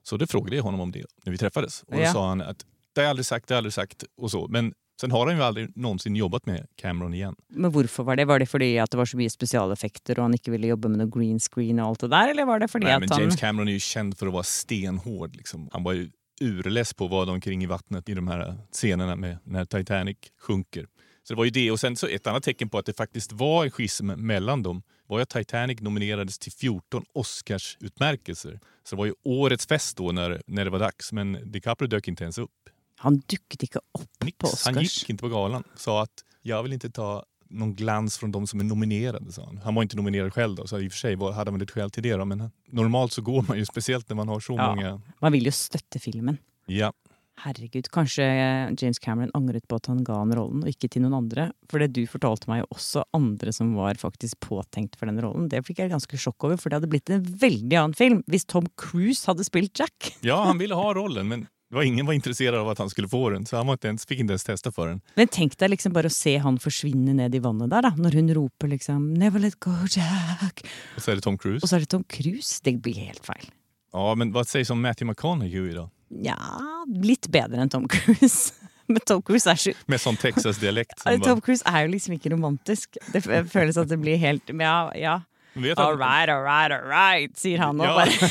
Så 0.03 0.17
det 0.17 0.27
frågade 0.27 0.55
jag 0.55 0.63
honom 0.63 0.79
om 0.79 0.91
det 0.91 1.05
när 1.25 1.31
vi 1.31 1.37
träffades. 1.37 1.83
Och 1.83 1.95
då 1.95 2.01
Ja. 2.01 2.13
sa 2.13 2.27
han 2.29 2.41
att 2.41 2.65
det 2.95 3.01
har 3.01 3.03
jag 3.03 3.09
aldrig 3.09 3.25
sagt, 3.25 3.47
det 3.47 3.53
har 3.53 3.55
jag 3.55 3.59
aldrig 3.59 3.73
sagt 3.73 4.03
och 4.17 4.31
så. 4.31 4.47
Men 4.47 4.73
sen 5.01 5.11
har 5.11 5.27
han 5.27 5.35
ju 5.37 5.43
aldrig 5.43 5.77
någonsin 5.77 6.15
jobbat 6.15 6.45
med 6.45 6.67
Cameron 6.75 7.13
igen. 7.13 7.35
Men 7.49 7.71
hvorfor 7.71 8.03
var 8.03 8.15
det? 8.15 8.25
Var 8.25 8.39
det 8.39 8.45
fordi 8.45 8.77
at 8.79 8.91
det 8.91 8.97
var 8.97 9.05
så 9.05 9.17
mye 9.17 9.29
spesialeffekter 9.29 10.19
og 10.19 10.23
han 10.27 10.33
ikke 10.37 10.51
ville 10.51 10.67
jobbe 10.67 10.89
med 10.89 10.99
noe 11.01 11.09
green 11.09 11.39
screen 11.39 11.79
og 11.79 11.87
alt 11.87 11.99
det 12.05 12.09
der, 12.11 12.27
eller 12.33 12.45
var 12.45 12.59
det 12.59 12.67
fordi 12.71 12.85
Nej, 12.85 12.93
at 12.93 12.99
men 12.99 13.09
han 13.11 13.19
James 13.21 13.35
Cameron 13.39 13.67
är 13.67 13.71
ju 13.73 13.79
känd 13.79 14.17
för 14.17 14.27
att 14.27 14.33
vara 14.33 14.43
stenhård. 14.43 15.35
Liksom. 15.35 15.69
Han 15.73 15.83
var 15.83 15.93
ju 15.93 16.09
urless 16.41 16.93
på 16.93 17.07
vada 17.07 17.31
omkring 17.31 17.63
i 17.63 17.65
vattnet 17.65 18.09
i 18.09 18.13
de 18.13 18.27
här 18.27 18.57
scenerna 18.71 19.15
med 19.15 19.37
när 19.43 19.65
Titanic 19.65 20.17
sjunker. 20.39 20.87
Så 21.23 21.33
det 21.33 21.37
var 21.37 21.45
ju 21.45 21.51
det. 21.51 21.71
Och 21.71 21.79
sen 21.79 21.95
så 21.95 22.07
ett 22.07 22.27
annat 22.27 22.43
tecken 22.43 22.69
på 22.69 22.77
att 22.77 22.85
det 22.85 22.93
faktiskt 22.93 23.31
var 23.31 23.63
en 23.63 23.71
schism 23.71 24.05
mellan 24.07 24.63
dem 24.63 24.83
var 25.07 25.17
ju 25.17 25.21
att 25.23 25.29
Titanic 25.29 25.81
nominerades 25.81 26.39
till 26.39 26.51
14 26.51 27.05
Oscarsutmärkelser. 27.13 28.59
Så 28.83 28.95
det 28.95 28.97
var 28.97 29.05
ju 29.05 29.13
årets 29.23 29.65
fest 29.65 29.97
då 29.97 30.11
när, 30.11 30.41
när 30.47 30.65
det 30.65 30.71
var 30.71 30.79
dags. 30.79 31.11
Men 31.11 31.51
DiCaprio 31.51 31.87
dök 31.87 32.07
inte 32.07 32.23
ens 32.23 32.37
upp. 32.37 32.51
Han 32.95 33.21
ikke 33.63 33.79
opp 33.91 34.19
på 34.19 34.25
Nix. 34.25 34.37
Han 34.65 34.77
Oscars. 34.77 34.97
gick 34.97 35.09
inte 35.09 35.21
på 35.21 35.29
galan. 35.29 35.63
Sa 35.75 36.03
att 36.03 36.23
jag 36.41 36.63
vill 36.63 36.73
inte 36.73 36.89
ta 36.89 37.25
någon 37.51 37.75
glans 37.75 38.17
från 38.17 38.31
de 38.31 38.47
som 38.47 38.59
är 38.59 38.63
nominerade. 38.63 39.31
Sa 39.31 39.45
han. 39.45 39.57
han 39.63 39.75
var 39.75 39.81
inte 39.83 39.95
nominerad 39.95 40.33
själv 40.33 40.55
då, 40.55 40.67
så 40.67 40.79
i 40.79 40.87
och 40.87 40.91
för 40.91 40.99
sig 40.99 41.15
var- 41.15 41.31
hade 41.31 41.51
han 41.51 41.59
väl 41.59 41.63
ett 41.63 41.71
skäl 41.71 41.89
till 41.91 42.03
det. 42.03 42.13
Då, 42.15 42.25
men 42.25 42.51
normalt 42.69 43.11
så 43.13 43.21
går 43.21 43.45
man 43.47 43.57
ju, 43.57 43.65
speciellt 43.65 44.09
när 44.09 44.15
man 44.15 44.27
har 44.27 44.39
så 44.39 44.53
Ja. 44.57 44.75
många... 44.75 45.01
Man 45.19 45.31
vil 45.31 45.45
jo 45.45 45.51
støtte 45.51 45.99
filmen. 45.99 46.37
Ja, 46.65 46.93
Herregud, 47.41 47.87
kanskje 47.89 48.23
James 48.77 48.99
Cameron 48.99 49.31
angret 49.33 49.63
på 49.67 49.75
at 49.79 49.87
han 49.89 50.03
ga 50.03 50.13
han 50.19 50.33
rollen, 50.35 50.61
og 50.61 50.69
ikke 50.69 50.89
til 50.93 51.01
noen 51.01 51.15
andre. 51.23 51.47
For 51.71 51.81
det 51.81 51.87
du 51.95 52.03
fortalte 52.05 52.45
meg 52.51 52.59
jo 52.61 52.67
også 52.75 53.01
andre 53.17 53.53
som 53.55 53.71
var 53.73 53.97
faktisk 53.97 54.37
påtenkt 54.45 54.95
for 54.99 55.09
den 55.09 55.17
rollen. 55.23 55.47
Det 55.49 55.63
fikk 55.65 55.79
jeg 55.81 55.89
ganske 55.89 56.19
sjokk 56.21 56.43
over, 56.45 56.59
for 56.61 56.69
det 56.69 56.77
hadde 56.81 56.89
blitt 56.91 57.09
en 57.09 57.23
veldig 57.41 57.79
annen 57.79 57.95
film 57.97 58.19
hvis 58.29 58.45
Tom 58.45 58.67
Cruise 58.77 59.25
hadde 59.25 59.47
spilt 59.47 59.79
Jack. 59.79 60.11
ja, 60.21 60.37
han 60.45 60.59
ville 60.61 60.75
ha 60.77 60.93
rollen 60.93 61.27
men 61.31 61.47
det 61.71 61.75
var 61.79 61.83
ingen 61.87 62.05
var 62.05 62.13
intresserad 62.13 62.55
av 62.59 62.69
att 62.69 62.77
han 62.77 62.89
skulle 62.89 63.07
få 63.07 63.29
den. 63.29 63.45
Så 63.45 63.57
han 63.57 63.65
var 63.67 63.73
inte 63.73 63.87
ens, 63.87 64.05
fick 64.05 64.19
inte 64.19 64.31
ens 64.33 64.43
testa 64.43 64.71
för 64.71 64.87
den. 64.87 65.01
Men 65.15 65.27
tenk 65.31 65.55
deg 65.57 65.69
liksom 65.71 65.93
bare 65.95 66.11
å 66.11 66.13
se 66.13 66.33
han 66.43 66.57
forsvinne 66.59 67.13
ned 67.15 67.35
i 67.35 67.39
vannet 67.39 67.69
der, 67.71 67.81
da. 67.87 67.93
Når 67.95 68.11
hun 68.19 68.33
roper 68.35 68.67
liksom 68.67 69.13
'Never 69.13 69.39
let 69.39 69.55
go, 69.59 69.71
Jack'. 69.71 70.65
Och 70.95 71.01
så 71.01 71.11
är 71.11 71.15
det 71.15 71.21
Tom 71.21 71.37
Cruise. 71.37 71.63
Og 71.63 71.69
så 71.69 71.75
er 71.75 71.79
det 71.79 71.89
Tom 71.89 72.03
Cruise. 72.03 72.59
Det 72.63 72.75
blir 72.81 72.93
helt 72.99 73.25
feil. 73.25 73.49
Ja, 73.93 74.15
men 74.15 74.31
vad 74.31 74.47
sägs 74.47 74.69
om 74.69 74.81
Matthew 74.81 75.05
McConaughey 75.11 75.73
då? 75.73 75.89
Ja, 76.23 76.35
litt 76.87 77.27
bedre 77.27 77.61
enn 77.61 77.69
Tom 77.69 77.87
Cruise. 77.87 78.53
Men 78.87 78.99
Tom 79.07 79.21
Cruise 79.21 79.47
er 79.51 79.55
så 79.55 79.71
Med 79.87 80.01
sån 80.01 80.17
Texas-dialekt. 80.17 80.99
som 80.99 81.11
Tom 81.21 81.39
bara, 81.39 81.41
Cruise 81.41 81.63
er 81.65 81.85
jo 81.85 81.91
liksom 81.93 82.13
ikke 82.17 82.29
romantisk. 82.33 82.97
Det 83.13 83.21
f- 83.25 83.47
føles 83.51 83.77
at 83.77 83.87
det 83.87 83.97
blir 84.01 84.17
helt 84.17 84.47
men 84.51 84.65
Ja, 84.67 84.91
ja. 84.95 85.21
All 85.55 85.97
right, 85.97 86.29
all 86.29 86.43
right, 86.43 86.71
all 86.71 86.85
right, 86.87 87.33
sier 87.37 87.59
han 87.59 87.79
og 87.81 87.85
Ja. 87.85 87.95
bare 87.97 88.29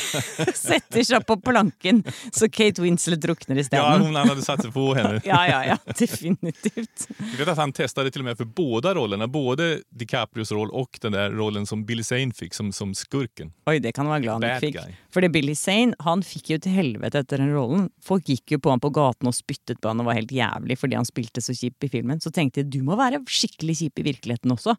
setter 0.57 1.03
seg 1.05 1.25
på 1.29 1.35
planken 1.45 1.99
så 2.33 2.47
Kate 2.49 2.81
Winslet 2.81 3.21
drukner 3.21 3.55
Ja, 3.55 3.61
isteden. 3.61 4.01
hon, 4.01 4.15
hade 4.15 4.41
satt 4.41 4.61
sig 4.61 4.71
på 4.73 4.87
henne. 4.97 5.21
Ja, 5.25 5.43
ja, 5.47 5.59
ja, 5.65 5.77
definitivt. 5.97 7.07
Jag 7.31 7.37
vet 7.37 7.47
att 7.47 7.57
han 7.57 7.71
testade 7.73 8.11
till 8.11 8.21
och 8.21 8.25
med 8.25 8.37
för 8.37 8.45
båda 8.45 8.93
rollerna, 8.95 9.27
både 9.27 9.79
DiCaprios 9.89 10.51
roll 10.51 10.69
och 10.71 10.97
den 11.01 11.11
där 11.11 11.29
rollen 11.31 11.65
som 11.65 11.85
Billy 11.85 12.03
Zane 12.03 12.31
fick 12.33 12.53
som, 12.53 12.71
som 12.73 12.95
skurken. 12.95 13.51
Oi, 13.65 13.79
det 13.79 13.91
kan 13.95 14.07
være 14.09 14.19
glad 14.25 14.43
han 14.43 14.59
fikk. 14.59 14.75
guy. 14.75 14.95
Fordi 15.13 15.29
Billy 15.29 15.55
Zane 15.55 15.93
han 15.99 16.23
fikk 16.25 16.49
jo 16.55 16.57
til 16.63 16.71
helvete 16.75 17.21
etter 17.21 17.37
den 17.37 17.53
rollen. 17.53 17.89
Folk 18.03 18.25
gikk 18.29 18.55
jo 18.55 18.59
på 18.59 18.69
han 18.73 18.79
på 18.81 18.89
gaten 18.95 19.29
og 19.29 19.35
spyttet 19.37 19.81
på 19.81 19.91
han 19.91 20.01
og 20.01 20.09
var 20.09 20.17
helt 20.17 20.31
jævlig 20.33 20.77
fordi 20.81 20.97
han 20.97 21.05
spilte 21.05 21.41
så 21.43 21.53
kjip 21.53 21.83
i 21.85 21.91
filmen. 21.93 22.19
Så 22.23 22.31
tenkte 22.33 22.61
jeg 22.63 22.71
du 22.73 22.81
må 22.87 22.97
være 22.99 23.21
skikkelig 23.29 23.77
kjip 23.83 23.99
i 24.01 24.07
virkeligheten 24.09 24.51
også. 24.57 24.75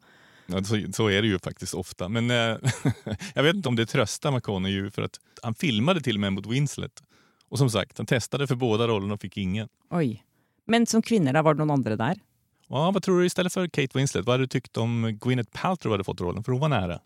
Ja, 0.53 0.65
så, 0.65 0.93
så 0.93 1.09
är 1.11 1.23
det 1.23 1.29
ju 1.29 1.39
faktiskt 1.39 1.75
ofta. 1.75 2.09
Men 2.09 2.31
eh, 2.31 2.37
jag 3.35 3.43
vet 3.43 3.57
inte 3.57 3.69
om 3.69 3.77
det 3.77 3.87
tröstar 3.87 4.31
McConaughey 4.33 4.91
för 4.91 5.03
att 5.03 5.21
han 5.43 5.55
filmade 5.55 6.01
till 6.01 6.17
och 6.17 6.21
med 6.21 6.33
mot 6.33 6.47
Winslet. 6.47 7.03
Och 7.49 7.59
som 7.59 7.71
sagt, 7.71 7.99
han 7.99 8.07
testade 8.07 8.47
för 8.47 8.55
båda 8.55 8.89
rollerna 8.89 9.15
och 9.15 9.21
fick 9.21 9.37
ingen. 9.37 9.69
Oi. 9.91 10.23
Men 10.67 10.87
som 10.87 11.03
kvinner, 11.03 11.33
da, 11.33 11.43
var 11.43 11.55
det 11.55 11.59
noen 11.59 11.71
andre 11.71 11.97
der? 11.97 12.21
Ja, 12.69 12.91
vad 12.91 13.03
tror 13.03 13.21
du 13.21 13.27
istället 13.27 13.53
för 13.53 13.67
Kate 13.69 13.99
Winslet? 13.99 14.25
Vad 14.27 14.33
hade 14.35 14.43
du 14.43 14.49
tyckt 14.49 14.77
om 14.77 15.19
Gwyneth 15.23 15.51
Paltrow 15.63 15.93
hade 15.93 16.05
fått 16.05 16.21
rollen? 16.21 16.45
För 16.45 16.53
hon 16.53 16.61
var 16.61 16.69
nära. 16.69 17.01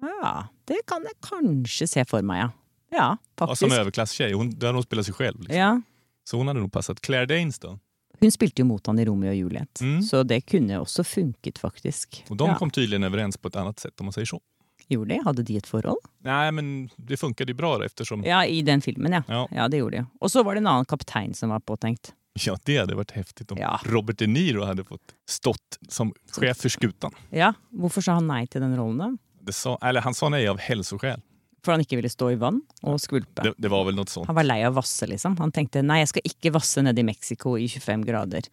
Ja, 0.00 0.48
det 0.64 0.78
kan 0.86 1.02
jeg 1.02 1.16
kanskje 1.30 1.86
se 1.86 2.04
for 2.04 2.22
meg, 2.22 2.40
ja. 2.42 2.50
Ja, 2.90 2.96
Ja, 2.98 3.16
faktisk. 3.38 3.58
som 3.58 3.72
överklasstjej. 3.72 4.32
Hon, 4.32 4.50
där 4.58 4.72
hon 4.72 4.82
spelar 4.82 5.02
sig 5.02 5.14
själv. 5.14 5.40
Liksom. 5.40 5.56
Ja. 5.58 5.80
Så 6.24 6.36
hon 6.36 6.48
hade 6.48 6.60
nog 6.60 6.72
passat. 6.72 7.00
Claire 7.00 7.26
Danes 7.26 7.58
då? 7.58 7.78
Hun 8.20 8.30
spilte 8.30 8.62
jo 8.62 8.66
mot 8.66 8.86
han 8.86 8.98
i 8.98 9.04
Romeo 9.04 9.30
og 9.30 9.36
Juliet, 9.36 9.80
Mm. 9.80 10.02
så 10.02 10.22
det 10.22 10.40
kunne 10.46 10.78
også 10.80 11.04
funket, 11.04 11.58
faktisk. 11.58 12.24
Och 12.28 12.36
de 12.36 12.48
ja. 12.48 12.54
kom 12.54 12.70
tydligen 12.70 13.04
överens 13.04 13.36
på 13.36 13.48
ett 13.48 13.56
annat 13.56 13.78
sätt 13.78 14.00
om 14.00 14.06
man 14.06 14.12
säger 14.12 14.26
så. 14.26 14.40
Gjorde 14.88 15.14
det? 15.14 15.22
Hadde 15.24 15.42
de 15.42 15.56
et 15.56 15.66
forhold? 15.66 15.98
Nej, 16.24 16.52
men 16.52 16.88
det 16.96 17.16
funkade 17.16 17.50
ju 17.52 17.54
bra 17.56 17.78
då, 17.78 17.84
eftersom 17.84 18.24
Ja, 18.24 18.44
i 18.44 18.62
den 18.62 18.80
filmen, 18.80 19.12
ja. 19.12 19.22
Ja. 19.28 19.48
Ja, 19.50 19.68
det 19.68 19.76
gjorde 19.76 19.96
de. 19.96 20.06
Og 20.20 20.30
så 20.30 20.42
var 20.42 20.54
det 20.54 20.58
en 20.58 20.66
annen 20.66 20.84
kaptein 20.84 21.34
som 21.34 21.50
var 21.50 21.60
påtenkt. 21.60 22.12
Ja, 22.46 22.56
det 22.64 22.78
hade 22.78 22.94
varit 22.94 23.10
häftigt 23.10 23.52
om 23.52 23.58
Ja. 23.58 23.80
Robert 23.84 24.18
De 24.18 24.26
Niro 24.26 24.64
hade 24.64 24.84
fått 24.84 25.14
stått 25.28 25.78
som 25.88 26.12
chef 26.40 26.56
för 26.56 26.68
skutan. 26.68 27.12
Ja, 27.30 27.52
Hvorfor 27.70 28.00
sa 28.00 28.12
han 28.12 28.26
nei 28.26 28.46
til 28.46 28.60
den 28.60 28.76
rollen, 28.76 29.18
sa, 29.50 29.78
eller 29.82 30.00
han 30.00 30.14
sa 30.14 30.28
nej 30.28 30.48
av 30.48 30.58
hälsoskäl. 30.58 31.20
For 31.64 31.74
han 31.74 31.82
ikke 31.82 31.98
ville 31.98 32.10
stå 32.12 32.30
i 32.32 32.38
vann 32.38 32.60
og 32.86 33.00
skvulpe. 33.02 33.42
Det, 33.42 33.54
det 33.58 33.70
var 33.72 33.84
väl 33.84 33.96
något 33.98 34.08
sånt. 34.08 34.26
Han 34.30 34.36
var 34.38 34.46
lei 34.46 34.60
av 34.66 34.76
vasse, 34.78 35.08
liksom. 35.10 35.36
Han 35.42 35.52
tenkte 35.52 35.82
nei, 35.82 36.00
jeg 36.04 36.12
skal 36.12 36.30
ikke 36.30 36.54
vasse 36.54 36.84
nede 36.86 37.02
i 37.02 37.06
Mexico 37.08 37.56
i 37.58 37.66
25 37.68 38.06
grader. 38.06 38.46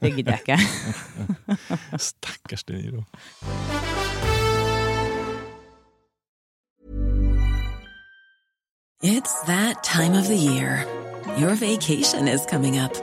Det 0.00 0.12
gidder 0.14 0.38
jeg 0.38 0.46
ikke. 0.46 1.98
Stackars 2.08 2.64
De 2.64 2.78
Niro. 2.78 3.04
It's 9.02 9.42
that 9.42 9.82
time 9.84 10.14
of 10.14 10.28
the 10.28 10.36
year. 10.36 10.86
Your 11.36 11.54
vacation 11.54 12.26
is 12.26 12.46
coming 12.46 12.78
up. 12.78 12.94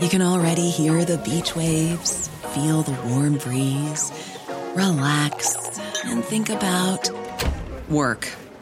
You 0.00 0.08
can 0.08 0.22
already 0.22 0.70
hear 0.70 1.04
the 1.04 1.18
beach 1.18 1.54
waves, 1.54 2.28
feel 2.54 2.82
the 2.82 2.96
warm 3.08 3.36
breeze, 3.38 4.12
relax, 4.74 5.56
and 6.04 6.24
think 6.24 6.48
about 6.48 7.10
work. 7.90 8.28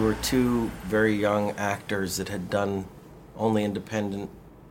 Were 0.00 0.14
two 0.22 0.70
very 0.84 1.14
young 1.14 1.50
actors 1.52 2.16
that 2.16 2.28
had 2.28 2.48
done 2.48 2.86
only 3.36 3.64
independent, 3.64 4.30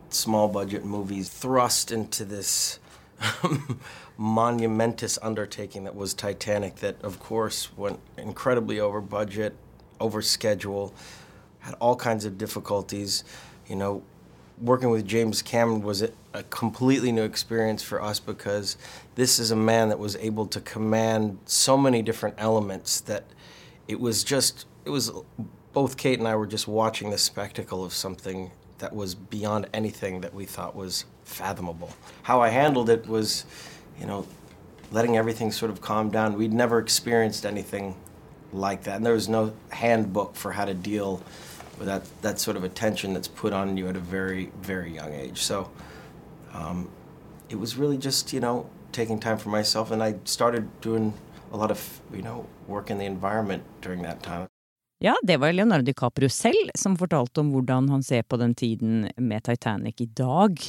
small 0.09 0.47
budget 0.47 0.83
movies, 0.83 1.29
thrust 1.29 1.91
into 1.91 2.25
this 2.25 2.79
um, 3.43 3.79
monumentous 4.17 5.19
undertaking 5.21 5.83
that 5.83 5.95
was 5.95 6.13
Titanic, 6.13 6.77
that 6.77 7.01
of 7.01 7.19
course 7.19 7.75
went 7.77 7.99
incredibly 8.17 8.79
over 8.79 9.01
budget, 9.01 9.55
over 9.99 10.21
schedule, 10.21 10.93
had 11.59 11.75
all 11.75 11.95
kinds 11.95 12.25
of 12.25 12.37
difficulties. 12.37 13.23
You 13.67 13.75
know, 13.75 14.03
working 14.59 14.89
with 14.89 15.05
James 15.05 15.41
Cameron 15.41 15.81
was 15.81 16.01
a 16.33 16.43
completely 16.43 17.11
new 17.11 17.23
experience 17.23 17.83
for 17.83 18.01
us 18.01 18.19
because 18.19 18.77
this 19.15 19.37
is 19.37 19.51
a 19.51 19.55
man 19.55 19.89
that 19.89 19.99
was 19.99 20.15
able 20.17 20.45
to 20.47 20.61
command 20.61 21.39
so 21.45 21.77
many 21.77 22.01
different 22.01 22.35
elements 22.37 23.01
that 23.01 23.25
it 23.87 23.99
was 23.99 24.23
just 24.23 24.65
it 24.89 24.91
was 24.91 25.11
both 25.71 25.97
Kate 25.97 26.17
and 26.17 26.27
I 26.27 26.35
were 26.35 26.47
just 26.47 26.67
watching 26.67 27.11
the 27.11 27.17
spectacle 27.19 27.85
of 27.85 27.93
something 27.93 28.49
that 28.79 28.91
was 28.91 29.13
beyond 29.13 29.69
anything 29.71 30.21
that 30.21 30.33
we 30.33 30.45
thought 30.45 30.75
was 30.75 31.05
fathomable. 31.23 31.91
How 32.23 32.41
I 32.41 32.49
handled 32.49 32.89
it 32.89 33.05
was, 33.05 33.45
you 33.99 34.07
know, 34.07 34.25
letting 34.91 35.15
everything 35.15 35.51
sort 35.51 35.69
of 35.69 35.79
calm 35.79 36.09
down. 36.09 36.33
We'd 36.33 36.53
never 36.53 36.79
experienced 36.79 37.45
anything 37.45 37.95
like 38.51 38.81
that, 38.85 38.95
and 38.95 39.05
there 39.05 39.13
was 39.13 39.29
no 39.29 39.53
handbook 39.69 40.35
for 40.35 40.53
how 40.53 40.65
to 40.65 40.73
deal 40.73 41.21
with 41.77 41.85
that 41.85 42.01
that 42.23 42.39
sort 42.39 42.57
of 42.57 42.63
attention 42.63 43.13
that's 43.13 43.27
put 43.27 43.53
on 43.53 43.77
you 43.77 43.87
at 43.89 43.95
a 43.95 43.99
very 43.99 44.51
very 44.59 44.91
young 44.95 45.13
age. 45.13 45.43
So 45.43 45.69
um, 46.51 46.89
it 47.47 47.59
was 47.59 47.75
really 47.75 47.99
just 47.99 48.33
you 48.33 48.39
know 48.39 48.67
taking 48.91 49.19
time 49.19 49.37
for 49.37 49.49
myself, 49.49 49.91
and 49.91 50.01
I 50.01 50.15
started 50.23 50.81
doing 50.81 51.13
a 51.51 51.57
lot 51.57 51.69
of 51.69 52.01
you 52.11 52.23
know 52.23 52.47
work 52.65 52.89
in 52.89 52.97
the 52.97 53.05
environment 53.05 53.61
during 53.81 54.01
that 54.01 54.23
time. 54.23 54.49
Ja, 54.99 55.15
det 55.23 55.37
var 55.39 55.53
Leonardo 55.53 55.85
DiCaprio 55.87 56.27
selv 56.29 56.73
som 56.75 56.97
fortalte 56.99 57.39
om 57.39 57.53
hvordan 57.53 57.87
han 57.87 58.03
ser 58.03 58.25
på 58.27 58.35
den 58.37 58.51
tiden 58.55 59.07
med 59.15 59.45
Titanic 59.47 60.01
i 60.03 60.09
dag. 60.11 60.59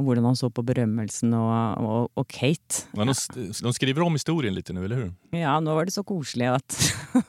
Og 0.00 0.06
hvordan 0.08 0.26
han 0.26 0.38
så 0.38 0.48
på 0.50 0.64
berømmelsen 0.66 1.36
og, 1.36 1.52
og, 1.78 2.08
og 2.18 2.26
Kate. 2.26 2.88
Ja, 2.96 3.04
de, 3.06 3.14
de 3.52 3.72
skriver 3.76 4.02
om 4.02 4.16
historien 4.16 4.56
lite 4.56 4.74
nu, 4.74 4.82
eller 4.82 4.98
hur? 4.98 5.12
Ja, 5.36 5.58
nå 5.62 5.76
var 5.76 5.86
det 5.86 5.94
så 5.94 6.02
koselig 6.08 6.48
at 6.50 6.78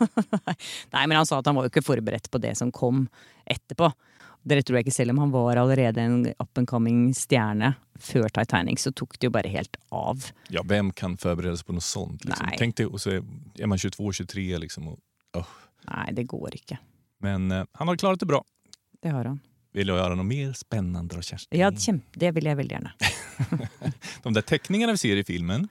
Nei, 0.96 1.04
men 1.04 1.20
han 1.20 1.30
sa 1.30 1.42
at 1.42 1.52
han 1.52 1.60
var 1.60 1.68
jo 1.68 1.74
ikke 1.74 1.86
forberedt 1.86 2.32
på 2.32 2.42
det 2.42 2.56
som 2.58 2.74
kom 2.74 3.06
etterpå. 3.46 3.92
Dere 4.42 4.66
tror 4.66 4.80
jeg 4.80 4.88
ikke 4.88 4.96
Selv 4.96 5.14
om 5.14 5.22
han 5.22 5.34
var 5.36 5.62
allerede 5.62 6.02
en 6.02 6.20
up 6.32 6.58
and 6.58 6.70
coming 6.72 7.12
stjerne 7.14 7.76
før 8.02 8.32
Titanic, 8.34 8.82
så 8.82 8.90
tok 8.98 9.20
det 9.20 9.30
jo 9.30 9.36
bare 9.36 9.52
helt 9.52 9.78
av. 9.94 10.32
Ja, 10.50 10.66
vem 10.66 10.90
kan 10.90 11.18
förbereda 11.18 11.58
sig 11.58 11.66
på 11.66 11.74
något 11.74 11.84
sånt? 11.84 12.26
Liksom? 12.26 12.46
Nej. 12.50 12.56
Tänk 12.58 12.78
dig, 12.78 12.86
och 12.86 13.02
så 13.02 13.10
är, 13.12 13.66
man 13.66 13.78
22, 13.78 14.12
23 14.12 14.58
liksom. 14.58 14.88
Och, 14.88 15.00
oh. 15.38 15.46
Nei, 15.88 16.12
det 16.14 16.24
går 16.24 16.56
ikke. 16.56 16.78
Men 17.22 17.52
eh, 17.52 17.66
han 17.72 17.88
har 17.88 17.96
klarat 17.96 18.20
det 18.20 18.26
bra. 18.26 18.44
Det 19.02 19.10
har 19.10 19.26
han. 19.26 19.40
Vill 19.74 19.88
du 19.88 19.94
göra 19.94 20.16
något 20.16 20.26
mer 20.26 20.54
spännande 20.54 21.16
då, 21.16 21.22
Kerstin? 21.22 21.60
Ja, 21.60 21.72
det 22.14 22.32
vil 22.32 22.46
jeg 22.46 22.58
veldig 22.58 22.76
gjerne. 22.76 22.92
De 24.24 24.34
där 24.34 24.42
teckningarna 24.42 24.92
vi 24.94 24.98
ser 24.98 25.16
i 25.16 25.24
filmen, 25.24 25.68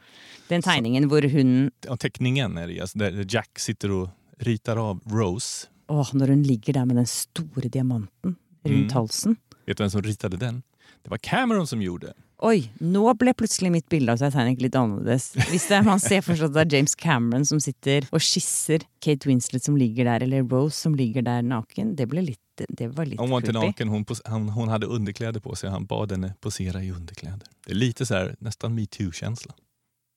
Den 0.48 0.62
tegningen 0.62 1.08
hvor 1.08 1.22
hun 1.22 1.70
ja, 1.86 1.96
teckningen 1.96 2.56
är 2.58 2.68
det, 2.68 2.80
alltså 2.80 2.98
där 2.98 3.24
Jack 3.28 3.58
sitter 3.58 3.90
och 3.90 4.08
ritar 4.38 4.76
av 4.76 5.00
Rose. 5.06 5.68
Åh, 5.88 6.08
når 6.12 6.28
hun 6.28 6.42
ligger 6.42 6.72
der 6.72 6.84
med 6.84 6.96
den 6.96 7.06
store 7.06 7.68
diamanten 7.68 8.36
rundt 8.64 8.90
Mm. 8.90 8.92
halsen. 8.94 9.36
Vet 9.66 9.76
du 9.76 9.82
vem 9.82 9.90
som 9.90 10.02
ritade 10.02 10.36
den? 10.36 10.62
Det 11.02 11.10
var 11.10 11.18
Cameron 11.18 11.66
som 11.66 11.82
gjorde. 11.82 12.12
Oi, 12.40 12.70
nå 12.80 13.02
ble 13.20 13.34
plutselig 13.36 13.68
mitt 13.74 13.88
bilde 13.92 14.14
av 14.14 14.20
Titanic 14.22 14.62
litt 14.64 14.76
annerledes. 14.78 15.34
Hvis 15.50 15.66
det, 15.68 15.82
man 15.84 16.00
ser 16.00 16.22
for 16.24 16.38
seg 16.38 16.48
at 16.48 16.54
det 16.54 16.62
er 16.62 16.76
James 16.78 16.94
Cameron 16.96 17.44
som 17.44 17.60
sitter 17.60 18.06
og 18.08 18.24
skisser 18.24 18.86
Kate 19.04 19.28
Winslet 19.28 19.66
som 19.66 19.76
ligger 19.76 20.08
der, 20.08 20.24
eller 20.24 20.46
Rose 20.48 20.78
som 20.86 20.94
ligger 20.96 21.26
der 21.26 21.44
naken, 21.44 21.92
det, 21.98 22.06
ble 22.08 22.24
litt, 22.30 22.64
det 22.64 22.88
var 22.96 23.10
litt 23.10 23.20
Hon 23.20 23.34
var 23.34 23.44
inte 23.44 23.52
naken, 23.52 23.92
hon, 23.92 24.06
han, 24.24 24.48
hon 24.56 24.72
hade 24.72 24.88
underkläder 24.88 25.40
på 25.44 25.54
sig. 25.54 25.70
Han 25.70 25.84
bad 25.84 26.16
henne 26.16 26.32
posera 26.40 26.82
i 26.82 26.90
underkläder. 26.90 27.44
Det 27.66 27.72
är 27.72 27.76
lite 27.76 28.06
så 28.06 28.14
här, 28.14 28.36
nästan 28.38 28.74
metoo-känsla. 28.74 29.54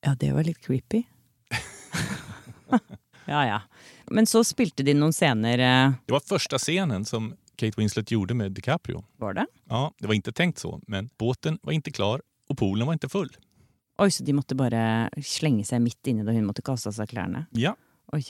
Ja, 0.05 0.15
det 0.19 0.31
var 0.31 0.43
litt 0.43 0.63
creepy. 0.63 1.03
ja, 3.25 3.45
ja. 3.47 3.61
Men 4.05 4.27
så 4.27 4.43
spilte 4.43 4.83
de 4.83 4.95
noen 4.95 5.13
scener 5.13 5.59
eh, 5.59 5.91
Det 6.05 6.13
var 6.15 6.23
första 6.27 6.57
scenen 6.57 7.05
som 7.05 7.33
Kate 7.55 7.73
Winslet 7.77 8.11
gjorde 8.11 8.33
med 8.33 8.51
DiCaprio. 8.51 9.03
Var 9.17 9.33
det? 9.33 9.45
Ja, 9.69 9.93
det 9.99 10.07
var 10.07 10.13
inte 10.13 10.31
tänkt 10.31 10.59
så, 10.59 10.81
men 10.87 11.09
båten 11.17 11.59
var 11.61 11.73
inte 11.73 11.91
klar 11.91 12.21
och 12.49 12.57
poolen 12.57 12.85
var 12.87 12.93
inte 12.93 13.09
full. 13.09 13.37
Oi, 13.97 14.11
så 14.11 14.23
de 14.23 14.33
måtte 14.33 14.55
bare 14.55 15.09
slenge 15.23 15.63
seg 15.65 15.81
midt 15.81 16.07
inni 16.07 16.23
da 16.25 16.31
hun 16.33 16.45
måtte 16.45 16.61
kaste 16.65 16.89
av 16.89 16.95
seg 16.97 17.09
klærne? 17.09 17.45
Ja, 17.51 17.75
Oi. 18.13 18.23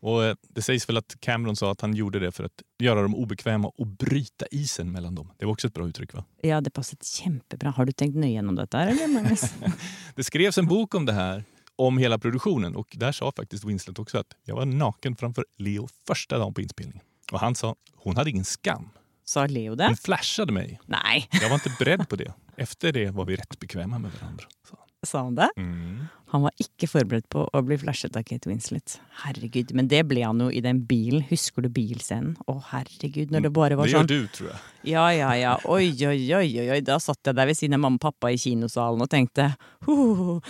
och 0.00 0.24
eh, 0.24 0.36
det 0.48 0.62
sägs 0.62 0.88
väl 0.88 0.96
att 0.96 1.16
Cameron 1.20 1.56
sa 1.56 1.72
att 1.72 1.80
han 1.80 1.94
gjorde 1.94 2.18
det 2.18 2.32
för 2.32 2.44
att 2.44 2.62
göra 2.78 3.02
dem 3.02 3.14
obekväma 3.14 3.68
och 3.68 3.86
bryta 3.86 4.46
isen 4.50 4.92
mellan 4.92 5.14
dem. 5.14 5.32
Det 5.38 5.46
var 5.46 5.52
också 5.52 5.66
ett 5.66 5.74
bra 5.74 5.88
uttryck 5.88 6.14
va? 6.14 6.24
Ja, 6.42 6.60
det 6.60 6.70
passet 6.70 7.04
kjempebra. 7.04 7.70
Har 7.70 7.84
du 7.84 7.92
tenkt 7.92 8.16
nøye 8.16 8.32
gjennom 8.32 8.54
dette 8.54 8.78
her, 8.78 8.86
eller, 8.86 9.08
Magnus? 9.08 9.54
Det 10.14 10.24
skrevs 10.24 10.58
en 10.58 10.66
bok 10.66 10.94
om 10.94 11.06
det 11.06 11.12
här, 11.12 11.44
om 11.76 11.98
hela 11.98 12.18
produktionen 12.18 12.76
och 12.76 12.96
där 12.98 13.12
sa 13.12 13.32
faktiskt 13.36 13.64
Winslet 13.64 13.98
också 13.98 14.18
att 14.18 14.36
jag 14.44 14.56
var 14.56 14.66
naken 14.66 15.16
framför 15.16 15.44
Leo 15.56 15.88
första 16.06 16.38
dagen 16.38 16.54
på 16.54 16.60
inspelningen. 16.60 17.02
Och 17.32 17.40
han 17.40 17.54
sa, 17.54 17.74
hon 17.96 18.16
hade 18.16 18.30
ingen 18.30 18.44
skam. 18.44 18.88
Sa 19.24 19.46
Leo 19.46 19.74
det? 19.74 19.86
Hon 19.86 19.96
flashade 19.96 20.52
mig. 20.52 20.80
Nei, 20.86 21.28
Jag 21.32 21.48
var 21.48 21.54
inte 21.56 21.72
beredd 21.78 22.08
på 22.08 22.16
det. 22.16 22.32
Efter 22.56 22.92
det 22.92 23.10
var 23.10 23.24
vi 23.24 23.36
rätt 23.36 23.58
bekväma 23.60 23.98
med 23.98 24.10
varandra. 24.20 24.44
sa 24.70 24.76
han. 24.78 24.88
sa 25.06 25.18
han 25.22 25.34
det? 25.34 25.48
Mm. 25.56 26.06
Han 26.30 26.42
var 26.42 26.50
ikke 26.60 26.88
forberedt 26.88 27.28
på 27.32 27.44
å 27.52 27.60
bli 27.62 27.76
flashet 27.78 28.16
av 28.16 28.22
Kate 28.22 28.48
Winslet. 28.48 28.98
Herregud, 29.22 29.70
Men 29.74 29.88
det 29.88 30.02
ble 30.08 30.22
han 30.26 30.40
jo 30.40 30.50
i 30.50 30.60
den 30.60 30.82
bilen. 30.86 31.22
Husker 31.30 31.62
du 31.62 31.68
bilscenen? 31.68 32.34
Å, 32.46 32.56
herregud, 32.72 33.30
når 33.30 33.40
det 33.46 33.50
bare 33.50 33.76
var 33.76 33.86
Det 33.86 33.92
gör 33.92 33.98
sånn 33.98 34.06
du 34.10 34.26
tror 34.32 34.48
jag. 34.50 34.58
Ja, 34.88 35.06
ja, 35.12 35.30
ja. 35.36 35.54
Oi, 35.64 35.92
oi, 36.06 36.34
oi, 36.34 36.48
oi, 36.60 36.70
oi. 36.70 36.80
Da 36.80 36.98
satt 37.00 37.20
jeg 37.24 37.36
der 37.36 37.46
ved 37.46 37.56
siden 37.56 37.74
av 37.78 37.80
mamma 37.84 37.96
og 38.00 38.04
pappa 38.08 38.32
i 38.32 38.36
kinosalen 38.40 39.04
og 39.04 39.08
tenkte 39.12 39.50
«Ho, 39.86 40.40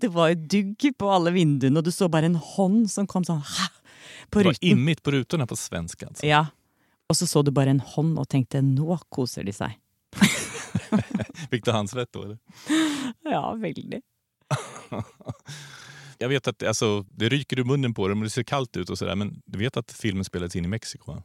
Det 0.00 0.08
var 0.12 0.32
jo 0.32 0.40
dugg 0.56 0.88
på 0.98 1.12
alle 1.12 1.32
vinduene, 1.32 1.78
og 1.78 1.84
du 1.84 1.92
så 1.92 2.08
bare 2.12 2.28
en 2.32 2.40
hånd 2.56 2.90
som 2.90 3.06
kom 3.08 3.24
sånn 3.24 3.40
hæ, 3.44 3.68
på 4.32 4.38
Det 4.38 4.44
var 4.44 4.52
ruten. 4.56 4.68
immigt 4.68 5.02
på 5.02 5.10
rutorna 5.10 5.46
på 5.46 5.56
svenska. 5.56 6.06
Alltså. 6.06 6.26
Ja. 6.26 6.46
Og 7.08 7.16
så 7.16 7.26
så 7.26 7.42
du 7.44 7.50
bare 7.52 7.70
en 7.70 7.80
hånd 7.80 8.18
og 8.18 8.28
tenkte 8.32 8.62
nå 8.64 8.96
koser 9.12 9.44
de 9.44 9.52
seg. 9.52 9.74
Fick 11.50 11.64
du 11.64 11.70
hans 11.72 11.94
rätt 11.94 12.12
då? 12.12 12.22
Eller? 12.24 12.38
Ja, 13.24 13.54
veldig. 13.54 14.00
Jag 16.18 16.28
vet 16.28 16.48
att 16.48 16.62
alltså, 16.62 17.02
det 17.10 17.28
ryker 17.28 17.58
ur 17.58 17.64
munnen 17.64 17.94
på 17.94 18.08
dem 18.08 18.18
och 18.18 18.24
det 18.24 18.30
ser 18.30 18.42
kallt 18.42 18.76
ut 18.76 18.90
och 18.90 18.98
sådär. 18.98 19.16
Men 19.16 19.42
du 19.46 19.58
vet 19.58 19.76
att 19.76 19.92
filmen 19.92 20.24
spelades 20.24 20.56
in 20.56 20.64
i 20.64 20.68
Mexiko? 20.68 21.12
Va? 21.12 21.22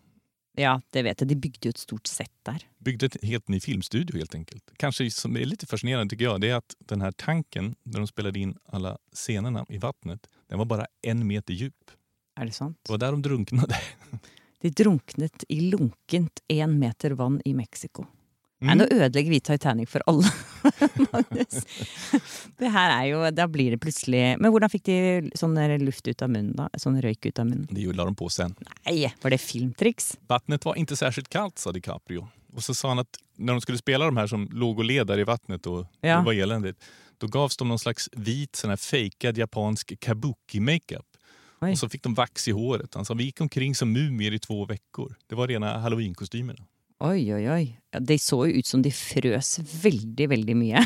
Ja, 0.57 0.81
det 0.89 1.03
vet 1.03 1.21
jeg. 1.21 1.29
De 1.29 1.35
bygde 1.35 1.67
jo 1.67 1.69
et 1.69 1.77
stort 1.77 2.07
sett 2.09 2.31
der. 2.45 2.63
Byggde 2.81 3.05
ett 3.05 3.17
helt 3.23 3.47
ny 3.47 3.59
filmstudio 3.59 4.17
helt 4.17 4.35
enkelt. 4.35 4.63
Kanske 4.77 5.11
som 5.11 5.37
är 5.37 5.45
lite 5.45 5.65
fascinerande 5.65 6.09
tycker 6.09 6.25
jag, 6.25 6.41
det 6.41 6.49
är 6.49 6.55
att 6.55 6.75
den 6.79 7.01
här 7.01 7.11
tanken 7.11 7.75
där 7.83 7.99
de 7.99 8.07
spelade 8.07 8.39
in 8.39 8.57
alla 8.65 8.97
scenerna 9.13 9.65
i 9.69 9.77
vattnet, 9.77 10.27
den 10.49 10.57
var 10.57 10.65
bara 10.65 10.85
en 11.01 11.27
meter 11.27 11.53
djup. 11.53 11.91
Er 12.37 12.45
det 12.45 12.53
sant? 12.53 12.77
Det 12.83 12.91
var 12.91 12.97
där 12.97 13.11
de 13.11 13.21
drunknade. 13.21 13.75
De 14.61 14.69
drunknet 14.69 15.43
i 15.49 15.59
lunkent 15.61 16.39
én 16.49 16.79
meter 16.79 17.11
vann 17.11 17.41
i 17.45 17.53
Mexico. 17.53 18.05
Nei, 18.59 18.73
Mm. 18.73 18.77
nå 18.79 18.85
ødelegger 19.03 19.29
vi 19.29 19.39
Titanic 19.39 19.89
for 19.89 20.01
alle, 20.09 20.25
Magnus. 21.13 21.59
Det 22.57 22.71
her 22.73 22.89
er 22.95 23.03
jo, 23.11 23.19
Da 23.31 23.45
blir 23.47 23.69
det 23.71 23.77
plutselig 23.83 24.39
Men 24.41 24.49
hvordan 24.51 24.69
fikk 24.73 24.83
de 24.89 25.29
sånn 25.37 25.53
luft 25.85 26.07
ut 26.09 26.21
av 26.25 26.29
munnen, 26.33 26.55
da? 26.57 26.65
Sånn 26.81 26.97
røyk 27.01 27.25
ut 27.29 27.39
av 27.39 27.45
munnen? 27.45 27.67
Det 27.69 27.85
la 27.93 28.05
de 28.09 28.15
på 28.17 28.29
sen. 28.33 28.55
Nei, 28.87 29.11
var 29.21 29.29
det 29.29 29.37
filmtriks? 29.37 30.17
Vattnet 30.27 30.65
var 30.65 30.75
inte 30.75 30.95
särskilt 30.95 31.29
kallt, 31.29 31.59
sa 31.59 31.71
DiCaprio. 31.71 32.27
Och 32.55 32.63
så 32.63 32.73
sa 32.73 32.87
han 32.87 32.99
att 32.99 33.19
när 33.35 33.53
de 33.53 33.61
skulle 33.61 33.77
spela 33.77 34.05
de 34.05 34.17
här 34.17 34.27
som 34.27 34.49
låg 34.51 34.79
och 34.79 34.85
led 34.85 35.07
där 35.07 35.19
i 35.19 35.23
vattnet 35.23 35.67
och 35.67 35.85
Ja. 36.01 36.17
det 36.17 36.25
var 36.25 36.33
eländigt, 36.33 36.81
då 37.17 37.27
gavs 37.27 37.57
de 37.57 37.67
någon 37.67 37.79
slags 37.79 38.09
vit 38.13 38.55
sån 38.55 38.69
här 38.69 38.77
fejkad 38.77 39.37
japansk 39.37 39.93
kabuki-makeup. 39.99 41.05
Oj. 41.61 41.71
Och 41.71 41.77
så 41.79 41.89
fick 41.89 42.03
de 42.03 42.13
vax 42.13 42.47
i 42.47 42.51
håret. 42.51 42.95
Sa 43.07 43.13
vi 43.13 43.23
gick 43.23 43.41
omkring 43.41 43.75
som 43.75 43.91
mumier 43.91 44.33
i 44.33 44.39
två 44.39 44.65
veckor. 44.65 45.15
Det 45.27 45.35
var 45.35 45.47
rena 45.47 45.77
halloween-kostymerna. 45.77 46.65
Oi, 46.99 47.33
oi, 47.33 47.49
oi. 47.49 47.79
Ja, 47.91 47.99
de 47.99 48.19
så 48.19 48.47
jo 48.47 48.59
ut 48.59 48.65
som 48.65 48.81
de 48.81 48.91
frøs 48.91 49.59
veldig, 49.83 50.29
veldig 50.29 50.55
mye. 50.57 50.85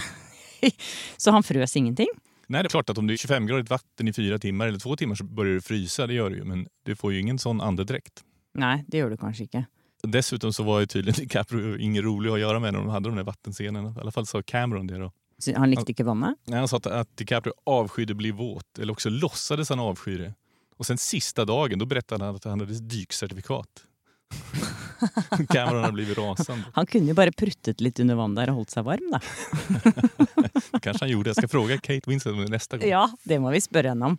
Så 1.18 1.32
han 1.32 1.44
frøs 1.44 1.76
ingenting? 1.76 2.08
Nej, 2.48 2.64
det 2.64 2.68
är 2.68 2.70
klart 2.70 2.90
att 2.90 2.98
om 2.98 3.08
det 3.08 3.14
är 3.14 3.18
25-gradigt 3.18 3.70
vatten 3.70 4.08
i 4.08 4.14
fyra 4.14 4.40
timmar 4.40 4.68
eller 4.68 4.80
två 4.80 4.96
timmar 4.96 5.16
så 5.16 5.24
börjar 5.24 5.56
det 5.56 5.62
frysa, 5.62 6.08
det 6.08 6.14
gör 6.14 6.30
det 6.30 6.36
ju. 6.36 6.44
Men 6.44 6.68
du 6.86 6.96
får 6.96 7.14
ju 7.14 7.20
ingen 7.20 7.40
sån 7.40 7.62
andedräkt. 7.62 8.24
Nei, 8.54 8.84
det 8.88 8.98
gjør 8.98 9.10
du 9.10 9.18
kanskje 9.18 9.44
ikke. 9.48 9.66
Dessutom 10.04 10.54
så 10.54 10.64
var 10.64 10.80
ju 10.80 10.86
tydligen 10.86 11.20
DiCaprio 11.24 11.78
ingen 11.78 12.04
rolig 12.04 12.32
att 12.32 12.40
göra 12.40 12.60
med 12.60 12.74
när 12.74 12.80
de 12.80 12.90
hade 12.90 13.10
de 13.10 13.16
där 13.16 13.24
vattenscenerna. 13.24 13.90
I 13.98 14.00
alla 14.02 14.12
fall 14.12 14.26
sa 14.26 14.42
Cameron 14.44 14.88
det 14.88 14.98
då. 14.98 15.12
Så 15.40 15.56
han 15.58 15.72
likte 15.72 15.92
ikke 15.92 16.04
vannet? 16.04 16.36
Nej, 16.46 16.60
Han 16.60 16.68
sa 16.68 16.78
att, 16.78 16.88
att 16.88 17.18
DiCaprio 17.18 17.54
avskydde 17.66 18.14
bli 18.14 18.32
våt, 18.32 18.80
eller 18.80 18.94
också 18.94 19.10
låtsades 19.10 19.70
han 19.70 19.80
avsky 19.80 20.18
det. 20.18 20.34
Och 20.82 20.88
sen 20.88 20.98
sista 20.98 21.46
dagen, 21.46 21.80
då 21.80 21.86
berättade 21.86 22.26
han 22.26 22.36
att 22.36 22.44
han 22.44 22.60
hade 22.60 22.80
dykcertifikat. 22.80 23.68
Cameron 25.50 25.82
hade 25.82 25.94
blivit 25.94 26.18
rasande. 26.18 26.64
Han 26.74 26.86
kunne 26.86 27.08
jo 27.08 27.14
bare 27.16 27.32
pruttet 27.32 27.82
litt 27.82 28.00
under 28.00 28.18
der 28.18 28.50
og 28.50 28.56
holdt 28.56 28.74
seg 28.74 28.88
varm, 28.88 29.12
da. 29.14 29.20
kanske 30.82 31.04
han 31.04 31.12
gjorde. 31.12 31.30
Jag 31.30 31.38
ska 31.38 31.48
fråga 31.48 31.78
Kate 31.78 32.10
Winslet 32.10 32.50
nästa 32.50 32.78
gång. 32.78 32.90
Ja, 32.90 33.12
det 33.24 33.40
må 33.40 33.52
vi 33.54 33.62
spørre 33.62 33.94
henne 33.94 34.10
om. 34.10 34.18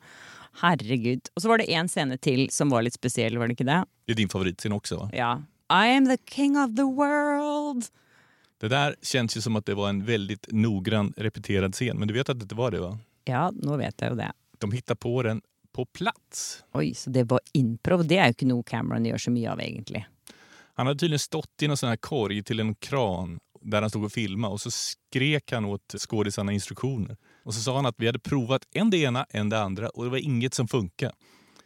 Herregud. 0.62 1.32
Og 1.34 1.42
så 1.42 1.50
var 1.50 1.58
det 1.58 1.66
én 1.66 1.90
scene 1.90 2.14
til 2.22 2.46
som 2.54 2.70
var 2.70 2.86
litt 2.86 2.94
spesiell, 2.94 3.42
var 3.42 3.50
det 3.50 3.58
ikke 3.58 3.66
det? 3.66 3.84
Det 4.06 4.12
är 4.12 4.16
din 4.16 4.28
favoritscen 4.28 4.72
också 4.72 4.96
va? 4.96 5.10
Ja. 5.12 5.42
I 5.66 5.96
am 5.96 6.06
the 6.06 6.18
king 6.30 6.56
of 6.56 6.76
the 6.76 6.86
world! 6.86 7.90
Det 8.60 8.68
där 8.68 8.96
känns 9.02 9.36
ju 9.36 9.40
som 9.40 9.56
att 9.56 9.66
det 9.66 9.74
var 9.74 9.88
en 9.88 10.04
väldigt 10.04 10.46
noggrann 10.52 11.12
repeterad 11.16 11.74
scen. 11.74 11.98
Men 11.98 12.08
du 12.08 12.14
vet 12.14 12.28
att 12.28 12.38
det 12.38 12.42
inte 12.42 12.54
var 12.54 12.70
det 12.70 12.80
va? 12.80 12.98
Ja, 13.24 13.50
nå 13.50 13.76
vet 13.76 14.00
jeg 14.00 14.14
jo 14.14 14.16
det. 14.16 14.32
De 14.58 14.72
hittar 14.72 14.94
på 14.94 15.22
den 15.22 15.42
på 15.72 15.84
plats. 15.84 16.64
Oi, 16.74 16.94
så 16.94 17.10
det 17.10 17.24
var 17.30 17.40
improv. 17.52 18.06
Det 18.06 18.18
er 18.18 18.30
jo 18.30 18.36
ikke 18.36 18.50
noe 18.50 18.66
Cameron 18.68 19.06
gjør 19.08 19.26
så 19.26 19.32
mye 19.34 19.52
av, 19.52 19.60
egentlig. 19.60 20.04
Han 20.74 20.86
hade 20.86 20.98
tydligen 20.98 21.18
stått 21.18 21.62
i 21.62 21.68
någon 21.68 21.76
sån 21.76 21.88
här 21.88 21.96
korg 21.96 22.42
till 22.42 22.60
en 22.60 22.74
kran 22.74 23.40
där 23.60 23.80
han 23.80 23.90
stod 23.90 24.04
och 24.04 24.12
filmade 24.12 24.52
och 24.52 24.60
så 24.60 24.70
skrek 24.70 25.52
han 25.52 25.64
åt 25.64 25.94
skådisarna 25.98 26.52
instruktioner. 26.52 27.16
Och 27.44 27.54
så 27.54 27.60
sa 27.60 27.76
han 27.76 27.86
att 27.86 27.94
vi 27.98 28.06
hade 28.06 28.18
provat 28.18 28.62
en 28.72 28.90
det 28.90 28.98
ena, 28.98 29.26
en 29.30 29.48
det 29.48 29.60
andra 29.60 29.88
och 29.88 30.04
det 30.04 30.10
var 30.10 30.18
inget 30.18 30.54
som 30.54 30.68
funkade. 30.68 31.12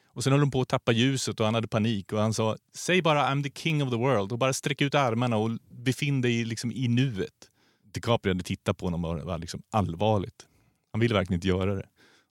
Och 0.09 0.25
sen 0.25 0.33
höll 0.33 0.40
de 0.40 0.51
på 0.51 0.61
att 0.61 0.69
tappa 0.69 0.92
ljuset 0.92 1.40
och 1.40 1.47
han 1.47 1.55
hade 1.55 1.69
panik 1.69 2.12
och 2.12 2.21
han 2.21 2.35
sa 2.35 2.57
säg 2.75 3.03
bara 3.03 3.35
I'm 3.35 3.42
the 3.42 3.61
king 3.61 3.83
of 3.83 3.90
the 3.90 3.97
world 3.97 4.33
och 4.33 4.38
bara 4.38 4.53
sträck 4.53 4.81
ut 4.81 4.95
armarna 4.95 5.37
och 5.37 5.51
befinn 5.71 6.21
dig 6.21 6.45
liksom 6.45 6.73
i 6.73 6.88
nuet. 6.88 7.51
DiCaprio 7.95 8.31
hade 8.31 8.45
tittat 8.45 8.77
på 8.77 8.87
honom 8.87 9.05
och 9.05 9.21
var 9.21 9.38
liksom 9.38 9.62
allvarligt. 9.71 10.47
Han 10.92 11.01
ville 11.01 11.14
verkligen 11.14 11.38
inte 11.38 11.49
göra 11.49 11.75
det. 11.75 11.87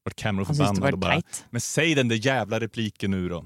Vart 0.05 0.15
Cameron 0.15 0.45
förbannad 0.45 0.93
och 0.93 0.99
bara 0.99 1.21
men 1.49 1.61
säg 1.61 1.95
den 1.95 2.07
där 2.07 2.15
jävla 2.25 2.59
repliken 2.59 3.11
nu 3.11 3.29
då. 3.29 3.45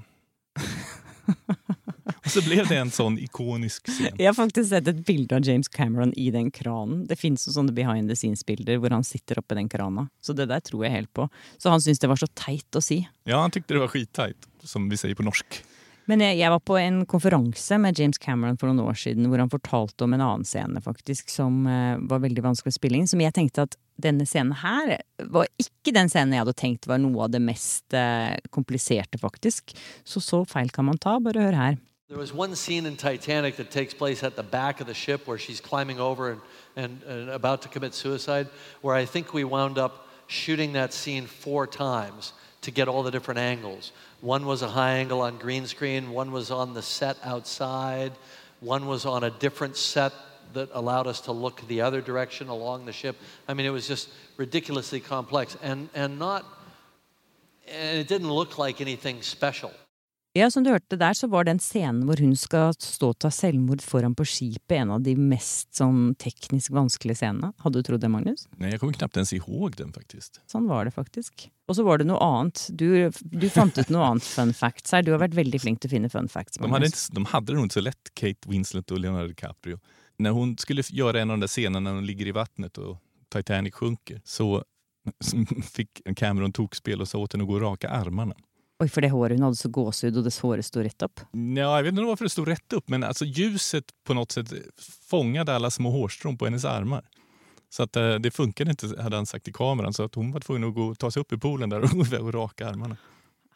och 2.24 2.30
så 2.30 2.42
blev 2.42 2.68
det 2.68 2.76
en 2.76 2.90
sån 2.90 3.18
ikonisk 3.18 3.86
scen. 3.88 4.16
Jeg 4.18 4.28
har 4.28 4.34
faktisk 4.34 4.68
sett 4.68 4.88
et 4.88 5.06
bilde 5.06 5.36
av 5.36 5.46
James 5.46 5.68
Cameron 5.68 6.12
i 6.14 6.30
den 6.30 6.50
kranen. 6.50 7.06
Det 7.06 7.16
finnes 7.16 7.46
jo 7.48 7.54
sånne 7.54 7.72
behind 7.72 8.12
the 8.12 8.16
scenes-bilder 8.16 8.76
hvor 8.76 8.92
han 8.92 9.04
sitter 9.04 9.40
oppi 9.40 9.56
den 9.56 9.68
krana. 9.72 10.08
Så 10.20 10.36
det 10.36 10.50
der 10.52 10.60
tror 10.60 10.84
jeg 10.84 10.92
helt 10.98 11.12
på. 11.16 11.28
Så 11.58 11.72
han 11.72 11.80
syntes 11.80 12.04
det 12.04 12.12
var 12.12 12.20
så 12.20 12.28
teit 12.34 12.76
å 12.76 12.84
si. 12.84 13.00
Ja, 13.24 13.40
han 13.40 13.50
tyckte 13.50 13.74
det 13.74 13.80
var 13.80 13.88
skittajt, 13.88 14.48
som 14.62 14.88
vi 14.90 15.00
säger 15.00 15.14
på 15.16 15.24
norsk. 15.24 15.62
Men 16.10 16.24
jeg, 16.24 16.50
var 16.50 16.58
på 16.66 16.74
en 16.74 17.04
konferanse 17.06 17.76
med 17.78 17.98
James 17.98 18.18
Cameron 18.18 18.56
for 18.58 18.66
noen 18.66 18.88
år 18.90 18.96
siden 18.98 19.28
hvor 19.30 19.38
han 19.38 19.52
fortalte 19.52 20.02
om 20.02 20.16
en 20.16 20.24
annen 20.24 20.48
scene 20.48 20.80
faktisk 20.82 21.30
som 21.30 21.62
eh, 21.70 22.00
var 22.10 22.24
veldig 22.24 22.42
vanskelig 22.48 22.74
å 22.74 22.78
spille 22.80 22.98
inn. 22.98 23.06
Som 23.06 23.22
jeg 23.22 23.36
tenkte 23.36 23.68
at 23.68 23.76
denne 24.00 24.26
scenen 24.26 24.56
her 24.58 24.96
var 25.30 25.46
ikke 25.60 25.94
den 25.94 26.10
scenen 26.10 26.34
jeg 26.34 26.42
hadde 26.42 26.56
tenkt 26.58 26.88
var 26.90 26.98
noe 26.98 27.28
av 27.28 27.30
det 27.30 27.42
mest 27.44 27.94
eh, 27.94 28.34
komplicerade 28.50 28.70
kompliserte, 28.70 29.18
faktisk. 29.18 29.76
Så 30.04 30.20
så 30.20 30.44
feil 30.44 30.70
kan 30.70 30.84
man 30.84 30.98
ta. 30.98 31.18
Bare 31.20 31.46
hør 31.46 31.56
her. 31.56 31.78
There 32.08 32.18
was 32.18 32.34
one 32.34 32.56
scene 32.56 32.86
in 32.86 32.96
Titanic 32.96 33.56
that 33.56 33.70
takes 33.70 33.94
place 33.94 34.24
at 34.26 34.34
the 34.34 34.42
back 34.42 34.80
of 34.80 34.86
the 34.86 34.94
ship 34.94 35.28
where 35.28 35.38
she's 35.38 35.60
climbing 35.60 36.00
over 36.00 36.30
and, 36.30 36.40
and, 36.76 37.02
and 37.04 37.30
about 37.30 37.62
to 37.62 37.68
commit 37.68 37.94
suicide, 37.94 38.48
where 38.82 38.96
I 38.96 39.06
think 39.06 39.32
we 39.32 39.44
wound 39.44 39.78
up 39.78 40.08
shooting 40.26 40.72
that 40.72 40.92
scene 40.92 41.26
four 41.26 41.66
times 41.66 42.32
to 42.62 42.70
get 42.70 42.88
all 42.88 43.02
the 43.02 43.10
different 43.10 43.40
angles. 43.40 43.92
One 44.20 44.44
was 44.44 44.62
a 44.62 44.68
high 44.68 44.92
angle 44.94 45.22
on 45.22 45.38
green 45.38 45.66
screen, 45.66 46.10
one 46.10 46.30
was 46.32 46.50
on 46.50 46.74
the 46.74 46.82
set 46.82 47.16
outside, 47.24 48.12
one 48.60 48.86
was 48.86 49.06
on 49.06 49.24
a 49.24 49.30
different 49.30 49.76
set 49.76 50.12
that 50.52 50.68
allowed 50.72 51.06
us 51.06 51.22
to 51.22 51.32
look 51.32 51.66
the 51.68 51.80
other 51.80 52.00
direction 52.00 52.48
along 52.48 52.84
the 52.84 52.92
ship. 52.92 53.16
I 53.48 53.54
mean, 53.54 53.66
it 53.66 53.70
was 53.70 53.86
just 53.86 54.10
ridiculously 54.36 55.00
complex 55.00 55.56
and, 55.62 55.88
and 55.94 56.18
not, 56.18 56.44
and 57.68 57.98
it 57.98 58.08
didn't 58.08 58.32
look 58.32 58.58
like 58.58 58.80
anything 58.80 59.22
special. 59.22 59.72
Ja, 60.32 60.46
som 60.50 60.62
du 60.62 60.70
hørte 60.70 60.94
der, 60.94 61.14
så 61.14 61.26
var 61.26 61.44
den 61.44 61.58
scenen 61.58 62.04
hvor 62.06 62.20
hun 62.22 62.36
skal 62.38 62.70
stå 62.78 63.08
og 63.10 63.16
ta 63.18 63.32
selvmord 63.34 63.80
foran 63.82 64.12
på 64.14 64.22
skipet, 64.30 64.76
en 64.76 64.92
av 64.94 65.02
de 65.02 65.16
mest 65.18 65.72
sånn 65.74 66.12
teknisk 66.22 66.70
vanskelige 66.76 67.18
scenene. 67.18 67.50
Hadde 67.64 67.80
du 67.80 67.88
trodd 67.88 68.04
det, 68.04 68.10
Magnus? 68.12 68.46
Nej, 68.54 68.70
jag 68.70 68.80
kommer 68.80 68.94
knappt 68.94 69.18
ens 69.18 69.32
ihåg 69.34 69.74
den 69.76 69.90
faktiskt. 69.92 70.38
Sånn 70.46 70.68
var 70.70 70.86
det 70.86 70.94
faktisk. 70.94 71.48
Og 71.66 71.74
så 71.74 71.82
var 71.82 71.98
det 71.98 72.06
noe 72.06 72.22
annet. 72.22 72.62
Du, 72.70 73.10
du 73.10 73.48
fant 73.50 73.74
ut 73.74 73.90
noe 73.90 74.06
annet 74.06 74.26
fun 74.26 74.54
facts 74.54 74.94
her. 74.94 75.02
Du 75.02 75.10
har 75.10 75.18
vært 75.24 75.34
veldig 75.34 75.60
flink 75.64 75.82
til 75.82 75.90
å 75.90 75.94
finne 75.96 76.10
fun 76.12 76.30
facts. 76.30 76.60
De 76.60 76.62
hade, 76.62 76.76
Magnus. 76.76 77.08
inte, 77.08 77.18
de 77.18 77.26
hade 77.32 77.50
det 77.50 77.56
nog 77.58 77.66
inte 77.66 77.80
så 77.80 77.84
lätt, 77.88 78.14
Kate 78.14 78.50
Winslet 78.50 78.90
och 78.90 79.00
Leonardo 79.00 79.28
DiCaprio. 79.28 79.80
När 80.18 80.30
hon 80.30 80.56
skulle 80.58 80.82
göra 80.90 81.20
en 81.20 81.30
av 81.30 81.38
de 81.38 81.40
där 81.40 81.48
scenerna 81.48 81.80
när 81.80 81.94
hon 81.94 82.06
ligger 82.06 82.26
i 82.26 82.32
vattnet 82.32 82.78
och 82.78 82.98
Titanic 83.32 83.74
sjunker 83.74 84.20
så 84.24 84.64
fick 85.74 86.02
Cameron 86.16 86.52
tokspel 86.52 87.00
och 87.00 87.08
sa 87.08 87.18
åt 87.18 87.32
henne 87.32 87.44
att 87.44 87.48
gå 87.48 87.54
och 87.54 87.60
raka 87.60 87.88
armarna. 87.88 88.34
Oj, 88.80 88.88
för 88.88 89.00
det 89.00 89.10
håret, 89.10 89.38
hon 89.38 89.42
hade 89.42 89.56
så 89.56 89.68
gåshud 89.68 90.16
och 90.16 90.24
dess 90.24 90.40
håret 90.40 90.66
stod 90.66 90.84
rätt 90.84 91.02
upp. 91.02 91.20
Ja, 91.32 91.76
jag 91.76 91.82
vet 91.82 91.92
inte 91.92 92.02
varför 92.02 92.24
det 92.24 92.30
stod 92.30 92.48
rätt 92.48 92.72
upp, 92.72 92.88
men 92.88 93.04
alltså 93.04 93.24
ljuset 93.24 93.84
på 94.04 94.14
något 94.14 94.32
sätt 94.32 94.52
fångade 95.10 95.54
alla 95.54 95.70
små 95.70 95.90
hårstrån 95.90 96.38
på 96.38 96.44
hennes 96.44 96.64
armar. 96.64 97.04
Så 97.70 97.82
att 97.82 97.96
eh, 97.96 98.14
det 98.14 98.30
funkade 98.30 98.70
inte, 98.70 99.02
hade 99.02 99.16
han 99.16 99.26
sagt 99.26 99.48
i 99.48 99.52
kameran. 99.52 99.92
Så 99.92 100.04
att 100.04 100.14
hon 100.14 100.32
var 100.32 100.40
tvungen 100.40 100.68
att 100.68 100.74
gå, 100.74 100.94
ta 100.94 101.10
sig 101.10 101.20
upp 101.20 101.32
i 101.32 101.38
poolen 101.38 101.70
där 101.70 101.80
och, 101.80 102.20
och 102.20 102.34
raka 102.34 102.68
armarna. 102.68 102.96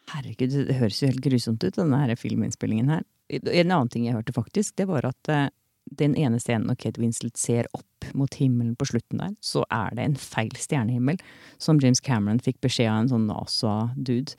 Herregud, 0.06 0.66
det 0.66 0.74
hörs 0.74 1.02
ju 1.02 1.06
helt 1.06 1.20
grusomt 1.20 1.64
ut, 1.64 1.74
den 1.74 1.94
här 1.94 2.16
filminspelningen 2.16 2.88
här. 2.88 3.02
En 3.28 3.70
annan 3.70 3.88
ting 3.88 4.06
jag 4.06 4.14
hörde 4.14 4.32
faktiskt, 4.32 4.76
det 4.76 4.84
var 4.84 5.04
att 5.04 5.28
eh, 5.28 5.46
den 5.90 6.16
ene 6.16 6.38
scenen 6.38 6.66
når 6.66 6.74
Kate 6.74 7.00
Winslet 7.00 7.36
ser 7.36 7.66
opp 7.72 8.04
mot 8.12 8.34
himmelen 8.34 8.76
på 8.76 8.84
slutten 8.84 9.18
der, 9.18 9.36
så 9.40 9.64
er 9.70 9.94
det 9.96 10.04
en 10.04 10.16
feil 10.16 10.56
stjernehimmel 10.56 11.18
som 11.58 11.80
James 11.80 12.00
Cameron 12.00 12.40
fikk 12.40 12.60
beskjed 12.60 12.92
av 12.92 12.98
en 12.98 13.08
sånn 13.08 13.26
NASA-dude. 13.28 14.36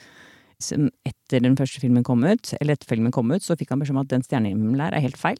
Etter 0.59 1.43
den 1.43 1.57
første 1.59 1.81
filmen 1.83 2.03
kom 2.03 2.23
ut, 2.23 2.53
eller 2.61 2.73
etter 2.77 2.87
filmen 2.89 3.11
kom 3.11 3.31
ut, 3.31 3.43
så 3.43 3.57
fikk 3.59 3.73
han 3.73 3.81
beskjed 3.81 3.95
om 3.97 4.01
at 4.03 4.11
den 4.13 4.23
stjernehimmelen 4.25 4.79
der 4.79 4.95
er 4.95 5.03
helt 5.03 5.19
feil. 5.19 5.37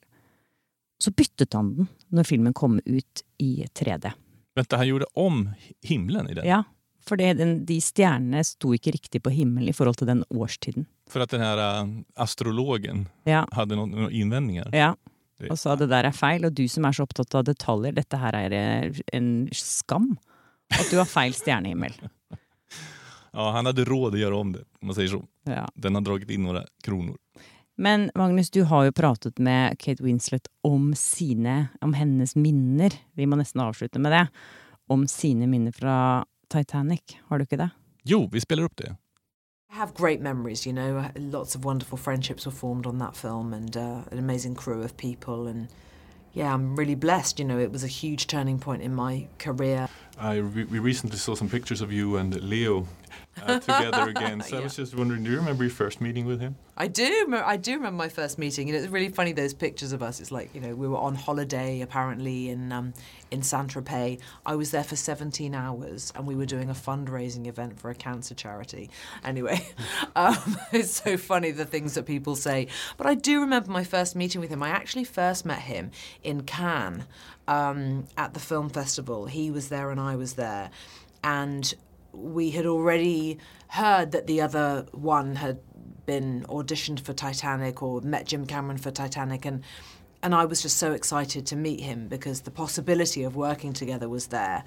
Så 1.01 1.12
byttet 1.12 1.54
han 1.54 1.73
den 1.75 1.88
når 2.15 2.28
filmen 2.30 2.54
kom 2.56 2.80
ut 2.86 3.23
i 3.43 3.65
3D. 3.75 4.12
Vänta, 4.56 4.78
han 4.80 4.88
gjorde 4.88 5.06
om 5.19 5.49
himlen 5.84 6.30
i 6.30 6.34
den? 6.38 6.45
Ja, 6.47 6.63
for 7.06 7.19
det, 7.19 7.34
den, 7.38 7.65
de 7.67 7.75
stjernene 7.84 8.43
sto 8.47 8.71
ikke 8.73 8.93
riktig 8.95 9.21
på 9.23 9.30
himmelen 9.36 9.69
i 9.69 9.75
forhold 9.75 9.99
til 9.99 10.08
den 10.08 10.23
årstiden. 10.30 10.86
För 11.10 11.19
att 11.19 11.30
den 11.30 11.41
här 11.41 11.84
uh, 11.84 11.89
astrologen 12.15 13.10
Ja. 13.23 13.47
hade 13.51 13.75
någon, 13.75 13.91
några 13.91 14.12
invändningar? 14.12 14.69
Ja. 14.73 14.95
Og 15.49 15.60
sa 15.60 15.75
det 15.75 15.89
der 15.91 16.08
er 16.08 16.15
feil, 16.15 16.45
og 16.47 16.54
du 16.56 16.63
som 16.71 16.86
er 16.88 16.95
så 16.95 17.04
opptatt 17.04 17.36
av 17.36 17.43
detaljer, 17.43 17.91
dette 17.91 18.17
her 18.17 18.34
er 18.39 18.54
eh, 18.56 18.99
en 19.13 19.49
skam. 19.51 20.13
At 20.71 20.88
du 20.89 20.95
har 20.97 21.06
feil 21.06 21.36
stjernehimmel. 21.36 21.91
Ja, 23.36 23.52
han 23.52 23.65
hade 23.65 23.84
råd 23.84 24.13
att 24.13 24.19
göra 24.19 24.38
om 24.38 24.52
det, 24.52 24.60
om 24.60 24.88
man 24.88 24.95
säger 24.95 25.10
så. 25.10 25.26
Ja. 25.43 25.69
Den 25.76 25.95
har 25.95 26.02
dragit 26.02 26.30
in 26.30 26.43
några 26.43 26.63
kronor. 26.84 27.17
Men 27.78 28.12
Magnus, 28.15 28.50
du 28.50 28.63
har 28.63 28.84
jo 28.84 28.91
pratet 28.91 29.39
med 29.39 29.80
Kate 29.80 30.04
Winslet 30.04 30.48
om 30.62 30.95
sine, 30.95 31.67
om 31.82 31.93
hennes 31.93 32.36
minner. 32.36 32.93
Vi 33.13 33.26
må 33.26 33.36
nesten 33.36 33.62
avslutte 33.62 34.00
med 34.00 34.12
det. 34.12 34.28
Om 34.88 35.08
sine 35.08 35.48
minner 35.48 35.71
fra 35.71 36.26
Titanic. 36.50 37.02
Har 37.28 37.38
du 37.38 37.43
ikke 37.43 37.58
det? 37.58 37.69
Jo, 38.04 38.30
vi 38.32 38.41
spelar 38.41 38.63
upp 38.63 38.78
det. 38.78 38.95
I 39.71 39.76
have 39.78 39.91
great 39.98 40.21
memories, 40.21 40.67
you 40.67 40.74
know. 40.74 41.04
Lots 41.15 41.56
of 41.56 41.65
wonderful 41.65 41.98
friendships 41.98 42.45
were 42.45 42.56
formed 42.56 42.86
on 42.88 43.00
that 43.00 43.17
film 43.17 43.54
and 43.54 43.76
uh, 43.76 44.00
an 44.12 44.19
amazing 44.19 44.56
crew 44.56 44.84
of 44.86 44.95
people. 44.98 45.50
And 45.50 45.67
yeah, 46.34 46.54
I'm 46.54 46.80
really 46.80 46.95
blessed. 46.95 47.39
You 47.39 47.48
know, 47.48 47.60
it 47.60 47.71
was 47.71 47.84
a 47.84 47.88
huge 47.88 48.28
turning 48.28 48.60
point 48.60 48.82
in 48.82 48.95
my 48.95 49.28
career. 49.38 49.89
I 50.17 50.36
re- 50.36 50.67
we 50.71 50.80
recently 50.80 51.17
saw 51.17 51.36
some 51.36 51.50
pictures 51.50 51.82
of 51.82 51.91
you 51.91 52.15
and 52.17 52.41
Leo 52.41 52.88
uh, 53.41 53.60
together 53.60 54.04
again. 54.10 54.41
So 54.41 54.58
I 54.58 54.62
was 54.62 54.75
just 54.75 54.95
wondering, 54.95 55.23
do 55.23 55.32
you 55.32 55.38
remember 55.38 55.63
your 55.63 55.71
first 55.71 56.01
meeting 56.01 56.25
with 56.25 56.39
him? 56.39 56.56
I 56.78 56.88
do. 56.88 57.34
I 57.34 57.58
do 57.58 57.73
remember 57.73 57.97
my 57.97 58.10
first 58.10 58.38
meeting, 58.38 58.69
and 58.69 58.78
it's 58.78 58.88
really 58.88 59.10
funny 59.10 59.32
those 59.32 59.54
pictures 59.54 59.93
of 59.93 60.04
us. 60.04 60.19
It's 60.19 60.32
like 60.32 60.54
you 60.54 60.60
know 60.60 60.75
we 60.75 60.88
were 60.88 60.97
on 60.97 61.15
holiday 61.15 61.82
apparently 61.82 62.49
in 62.49 62.71
um, 62.71 62.93
in 63.32 63.43
Saint 63.43 63.73
Tropez. 63.73 64.19
I 64.45 64.56
was 64.56 64.71
there 64.71 64.84
for 64.84 64.95
17 64.95 65.56
hours, 65.56 66.12
and 66.15 66.28
we 66.28 66.36
were 66.36 66.45
doing 66.45 66.69
a 66.69 66.73
fundraising 66.73 67.47
event 67.47 67.80
for 67.80 67.89
a 67.89 67.95
cancer 67.95 68.36
charity. 68.36 68.89
Anyway, 69.23 69.65
um, 70.15 70.58
it's 70.73 70.91
so 70.91 71.15
funny 71.17 71.51
the 71.51 71.65
things 71.65 71.93
that 71.93 72.06
people 72.06 72.36
say. 72.36 72.67
But 72.97 73.08
I 73.08 73.15
do 73.15 73.39
remember 73.39 73.71
my 73.71 73.84
first 73.84 74.15
meeting 74.15 74.41
with 74.41 74.49
him. 74.49 74.62
I 74.62 74.69
actually 74.69 75.06
first 75.06 75.45
met 75.45 75.60
him 75.60 75.91
in 76.23 76.43
Cannes 76.43 77.06
um, 77.47 78.06
at 78.17 78.34
the 78.34 78.39
film 78.39 78.69
festival. 78.69 79.28
He 79.28 79.49
was 79.49 79.69
there, 79.69 79.91
and 79.91 79.99
I 79.99 80.15
was 80.17 80.34
there, 80.34 80.71
and 81.23 81.73
we 82.15 82.51
had 82.51 82.65
already 82.65 83.38
heard 83.67 84.12
that 84.12 84.28
the 84.28 84.41
other 84.41 84.86
one 84.91 85.36
had 85.36 85.60
been 86.06 86.45
auditioned 86.49 86.99
for 86.99 87.13
Titanic 87.13 87.82
or 87.82 88.01
met 88.01 88.25
Jim 88.25 88.45
Cameron 88.45 88.78
for 88.78 88.91
Titanic 88.91 89.45
and 89.45 89.63
and 90.25 90.34
I 90.34 90.45
was 90.45 90.63
just 90.63 90.78
so 90.78 90.91
excited 90.91 91.45
to 91.47 91.56
meet 91.56 91.82
him 91.82 92.08
because 92.08 92.41
the 92.41 92.51
possibility 92.51 93.21
of 93.21 93.36
working 93.36 93.73
together 93.73 94.10
was 94.10 94.28
there. 94.28 94.63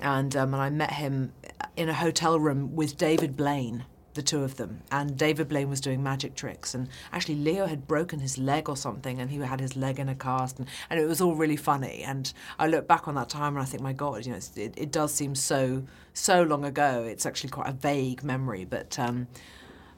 And 0.00 0.34
um, 0.34 0.52
and 0.52 0.60
I 0.60 0.68
met 0.68 0.90
him 0.90 1.32
in 1.76 1.88
a 1.88 1.94
hotel 1.94 2.40
room 2.40 2.74
with 2.74 2.96
David 2.98 3.36
Blaine, 3.36 3.84
the 4.16 4.22
two 4.22 4.42
of 4.42 4.56
them. 4.56 4.82
And 4.90 5.16
David 5.16 5.48
Blaine 5.48 5.68
was 5.68 5.80
doing 5.80 6.02
magic 6.02 6.34
tricks. 6.34 6.74
And 6.74 6.88
actually, 7.12 7.36
Leo 7.36 7.66
had 7.66 7.86
broken 7.86 8.18
his 8.18 8.36
leg 8.38 8.68
or 8.68 8.76
something, 8.76 9.20
and 9.20 9.30
he 9.30 9.38
had 9.38 9.60
his 9.60 9.76
leg 9.76 10.00
in 10.00 10.08
a 10.08 10.14
cast. 10.14 10.58
And, 10.58 10.68
and 10.90 10.98
it 10.98 11.06
was 11.06 11.20
all 11.20 11.36
really 11.36 11.56
funny. 11.56 12.02
And 12.02 12.32
I 12.58 12.66
look 12.66 12.88
back 12.88 13.06
on 13.06 13.14
that 13.14 13.28
time 13.28 13.54
and 13.54 13.62
I 13.62 13.66
think, 13.66 13.82
my 13.82 13.92
God, 13.92 14.26
you 14.26 14.32
know, 14.32 14.38
it, 14.56 14.74
it 14.76 14.90
does 14.90 15.14
seem 15.14 15.34
so 15.34 15.84
so 16.12 16.42
long 16.42 16.64
ago. 16.64 17.04
It's 17.08 17.26
actually 17.26 17.50
quite 17.50 17.68
a 17.68 17.72
vague 17.72 18.24
memory, 18.24 18.64
but. 18.64 18.98
Um, 18.98 19.28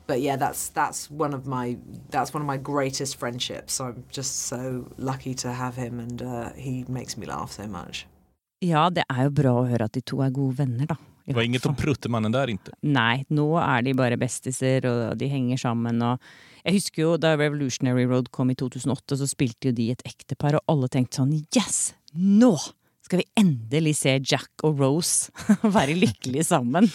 but 0.08 0.22
yeah, 0.22 0.36
that's 0.36 0.70
that's 0.70 1.10
one 1.10 1.34
of 1.34 1.46
my 1.46 1.76
that's 2.08 2.32
one 2.32 2.40
of 2.40 2.46
my 2.46 2.56
greatest 2.56 3.16
friendships. 3.16 3.78
I'm 3.78 4.04
just 4.10 4.46
so 4.46 4.88
lucky 4.96 5.34
to 5.34 5.52
have 5.52 5.76
him, 5.76 6.00
and 6.00 6.22
uh, 6.22 6.52
he 6.54 6.86
makes 6.88 7.18
me 7.18 7.26
laugh 7.26 7.52
so 7.52 7.66
much. 7.66 8.06
Ja, 8.60 8.88
det 8.90 9.04
er 9.06 9.28
jo 9.28 9.30
bra 9.30 9.52
å 9.60 9.66
høre 9.68 9.86
at 9.86 9.94
de 9.94 10.00
to 10.02 10.22
er 10.24 10.32
gode 10.34 10.56
venner, 10.58 10.88
da. 10.88 10.96
Det 11.28 11.36
var 11.36 11.44
inget 11.44 11.66
om 11.66 11.76
Pruttemannen 11.76 12.32
där 12.32 12.48
inte. 12.48 12.72
Nei, 12.80 13.26
nå 13.28 13.50
er 13.60 13.82
de 13.84 13.92
bare 13.92 14.16
bestiser, 14.16 14.86
og 14.88 15.18
de 15.20 15.28
henger 15.28 15.60
sammen. 15.60 16.00
Og 16.00 16.22
jeg 16.64 16.78
husker 16.78 17.02
jo 17.02 17.10
da 17.20 17.34
Revolutionary 17.36 18.06
Road 18.08 18.30
kom 18.32 18.48
i 18.48 18.56
2008, 18.56 19.18
så 19.20 19.28
spilte 19.28 19.68
jo 19.68 19.76
de 19.76 19.90
et 19.92 20.04
ektepar, 20.08 20.56
og 20.56 20.72
alle 20.72 20.88
tenkte 20.88 21.20
sånn 21.20 21.34
Yes! 21.52 21.92
Nå 22.16 22.54
skal 23.04 23.20
vi 23.20 23.28
endelig 23.36 23.98
se 24.00 24.16
Jack 24.24 24.64
og 24.64 24.80
Rose 24.80 25.28
være 25.76 25.98
lykkelige 26.00 26.48
sammen. 26.48 26.88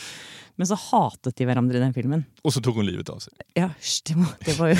Men 0.56 0.69
så 0.69 0.78
hatet 0.78 1.38
de 1.38 1.48
hverandre 1.50 1.78
i 1.78 1.82
den 1.82 1.93
filmen. 1.93 2.26
Och 2.41 2.54
så 2.54 2.62
tog 2.62 2.76
hon 2.76 2.86
livet 2.86 3.10
av 3.10 3.19
sig. 3.19 3.34
Ja, 3.54 3.69
det, 4.46 4.58
var 4.58 4.74
jo 4.74 4.76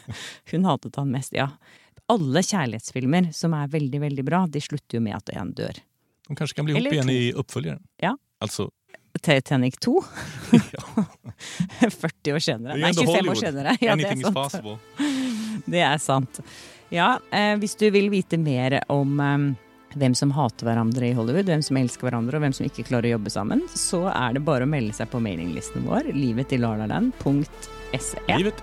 Hun 0.50 0.64
hatet 0.64 0.96
han 0.96 1.10
mest, 1.10 1.34
ja. 1.34 1.48
Alle 2.06 2.42
kjærlighetsfilmer 2.42 3.32
som 3.34 3.54
er 3.58 3.70
veldig, 3.70 4.00
veldig 4.00 4.24
bra, 4.26 4.44
de 4.46 4.62
slutter 4.62 4.98
jo 4.98 5.02
med 5.02 5.16
at 5.18 5.34
en 5.34 5.50
dør. 5.54 5.78
De 6.28 6.36
kanske 6.38 6.54
kan 6.58 6.66
bli 6.66 6.74
ihop 6.74 6.94
igen 6.94 7.10
i 7.10 7.32
uppföljaren. 7.34 7.82
Ja. 8.02 8.14
Alltså, 8.38 8.70
Titanic 9.18 9.76
2. 9.78 10.04
40 11.90 12.32
år 12.34 12.38
senere. 12.38 12.72
är 12.72 12.78
Nei, 12.78 12.88
ändå 12.90 13.02
25 13.02 13.28
år 13.28 13.34
senere. 13.34 13.76
Ja, 13.80 13.96
det 13.96 14.04
Anything 14.08 14.28
is 14.28 14.34
possible. 14.34 14.78
Det 15.66 15.80
er 15.80 15.98
sant. 15.98 16.40
Ja, 16.88 17.18
eh, 17.30 17.56
hvis 17.56 17.74
du 17.74 17.90
vil 17.90 18.10
vite 18.10 18.38
mer 18.38 18.80
om 18.92 19.20
eh, 19.20 19.38
hvem 19.96 20.14
som 20.14 20.30
hater 20.36 20.66
hverandre 20.68 21.08
i 21.08 21.12
Hollywood, 21.16 21.48
hvem 21.48 21.62
som 21.62 21.76
elsker 21.80 22.06
hverandre 22.08 22.36
og 22.38 22.44
hvem 22.44 22.52
som 22.52 22.66
ikke 22.68 22.84
klarer 22.86 23.10
å 23.10 23.16
jobbe 23.16 23.30
sammen, 23.32 23.64
så 23.74 24.04
er 24.12 24.36
det 24.36 24.44
bare 24.46 24.68
å 24.68 24.70
melde 24.70 24.92
seg 24.96 25.10
på 25.10 25.20
mailinglisten 25.24 25.86
vår, 25.88 26.12
livet 26.14 26.52
i 26.52 26.60
lalaland.se. 26.60 28.18
Livet 28.36 28.62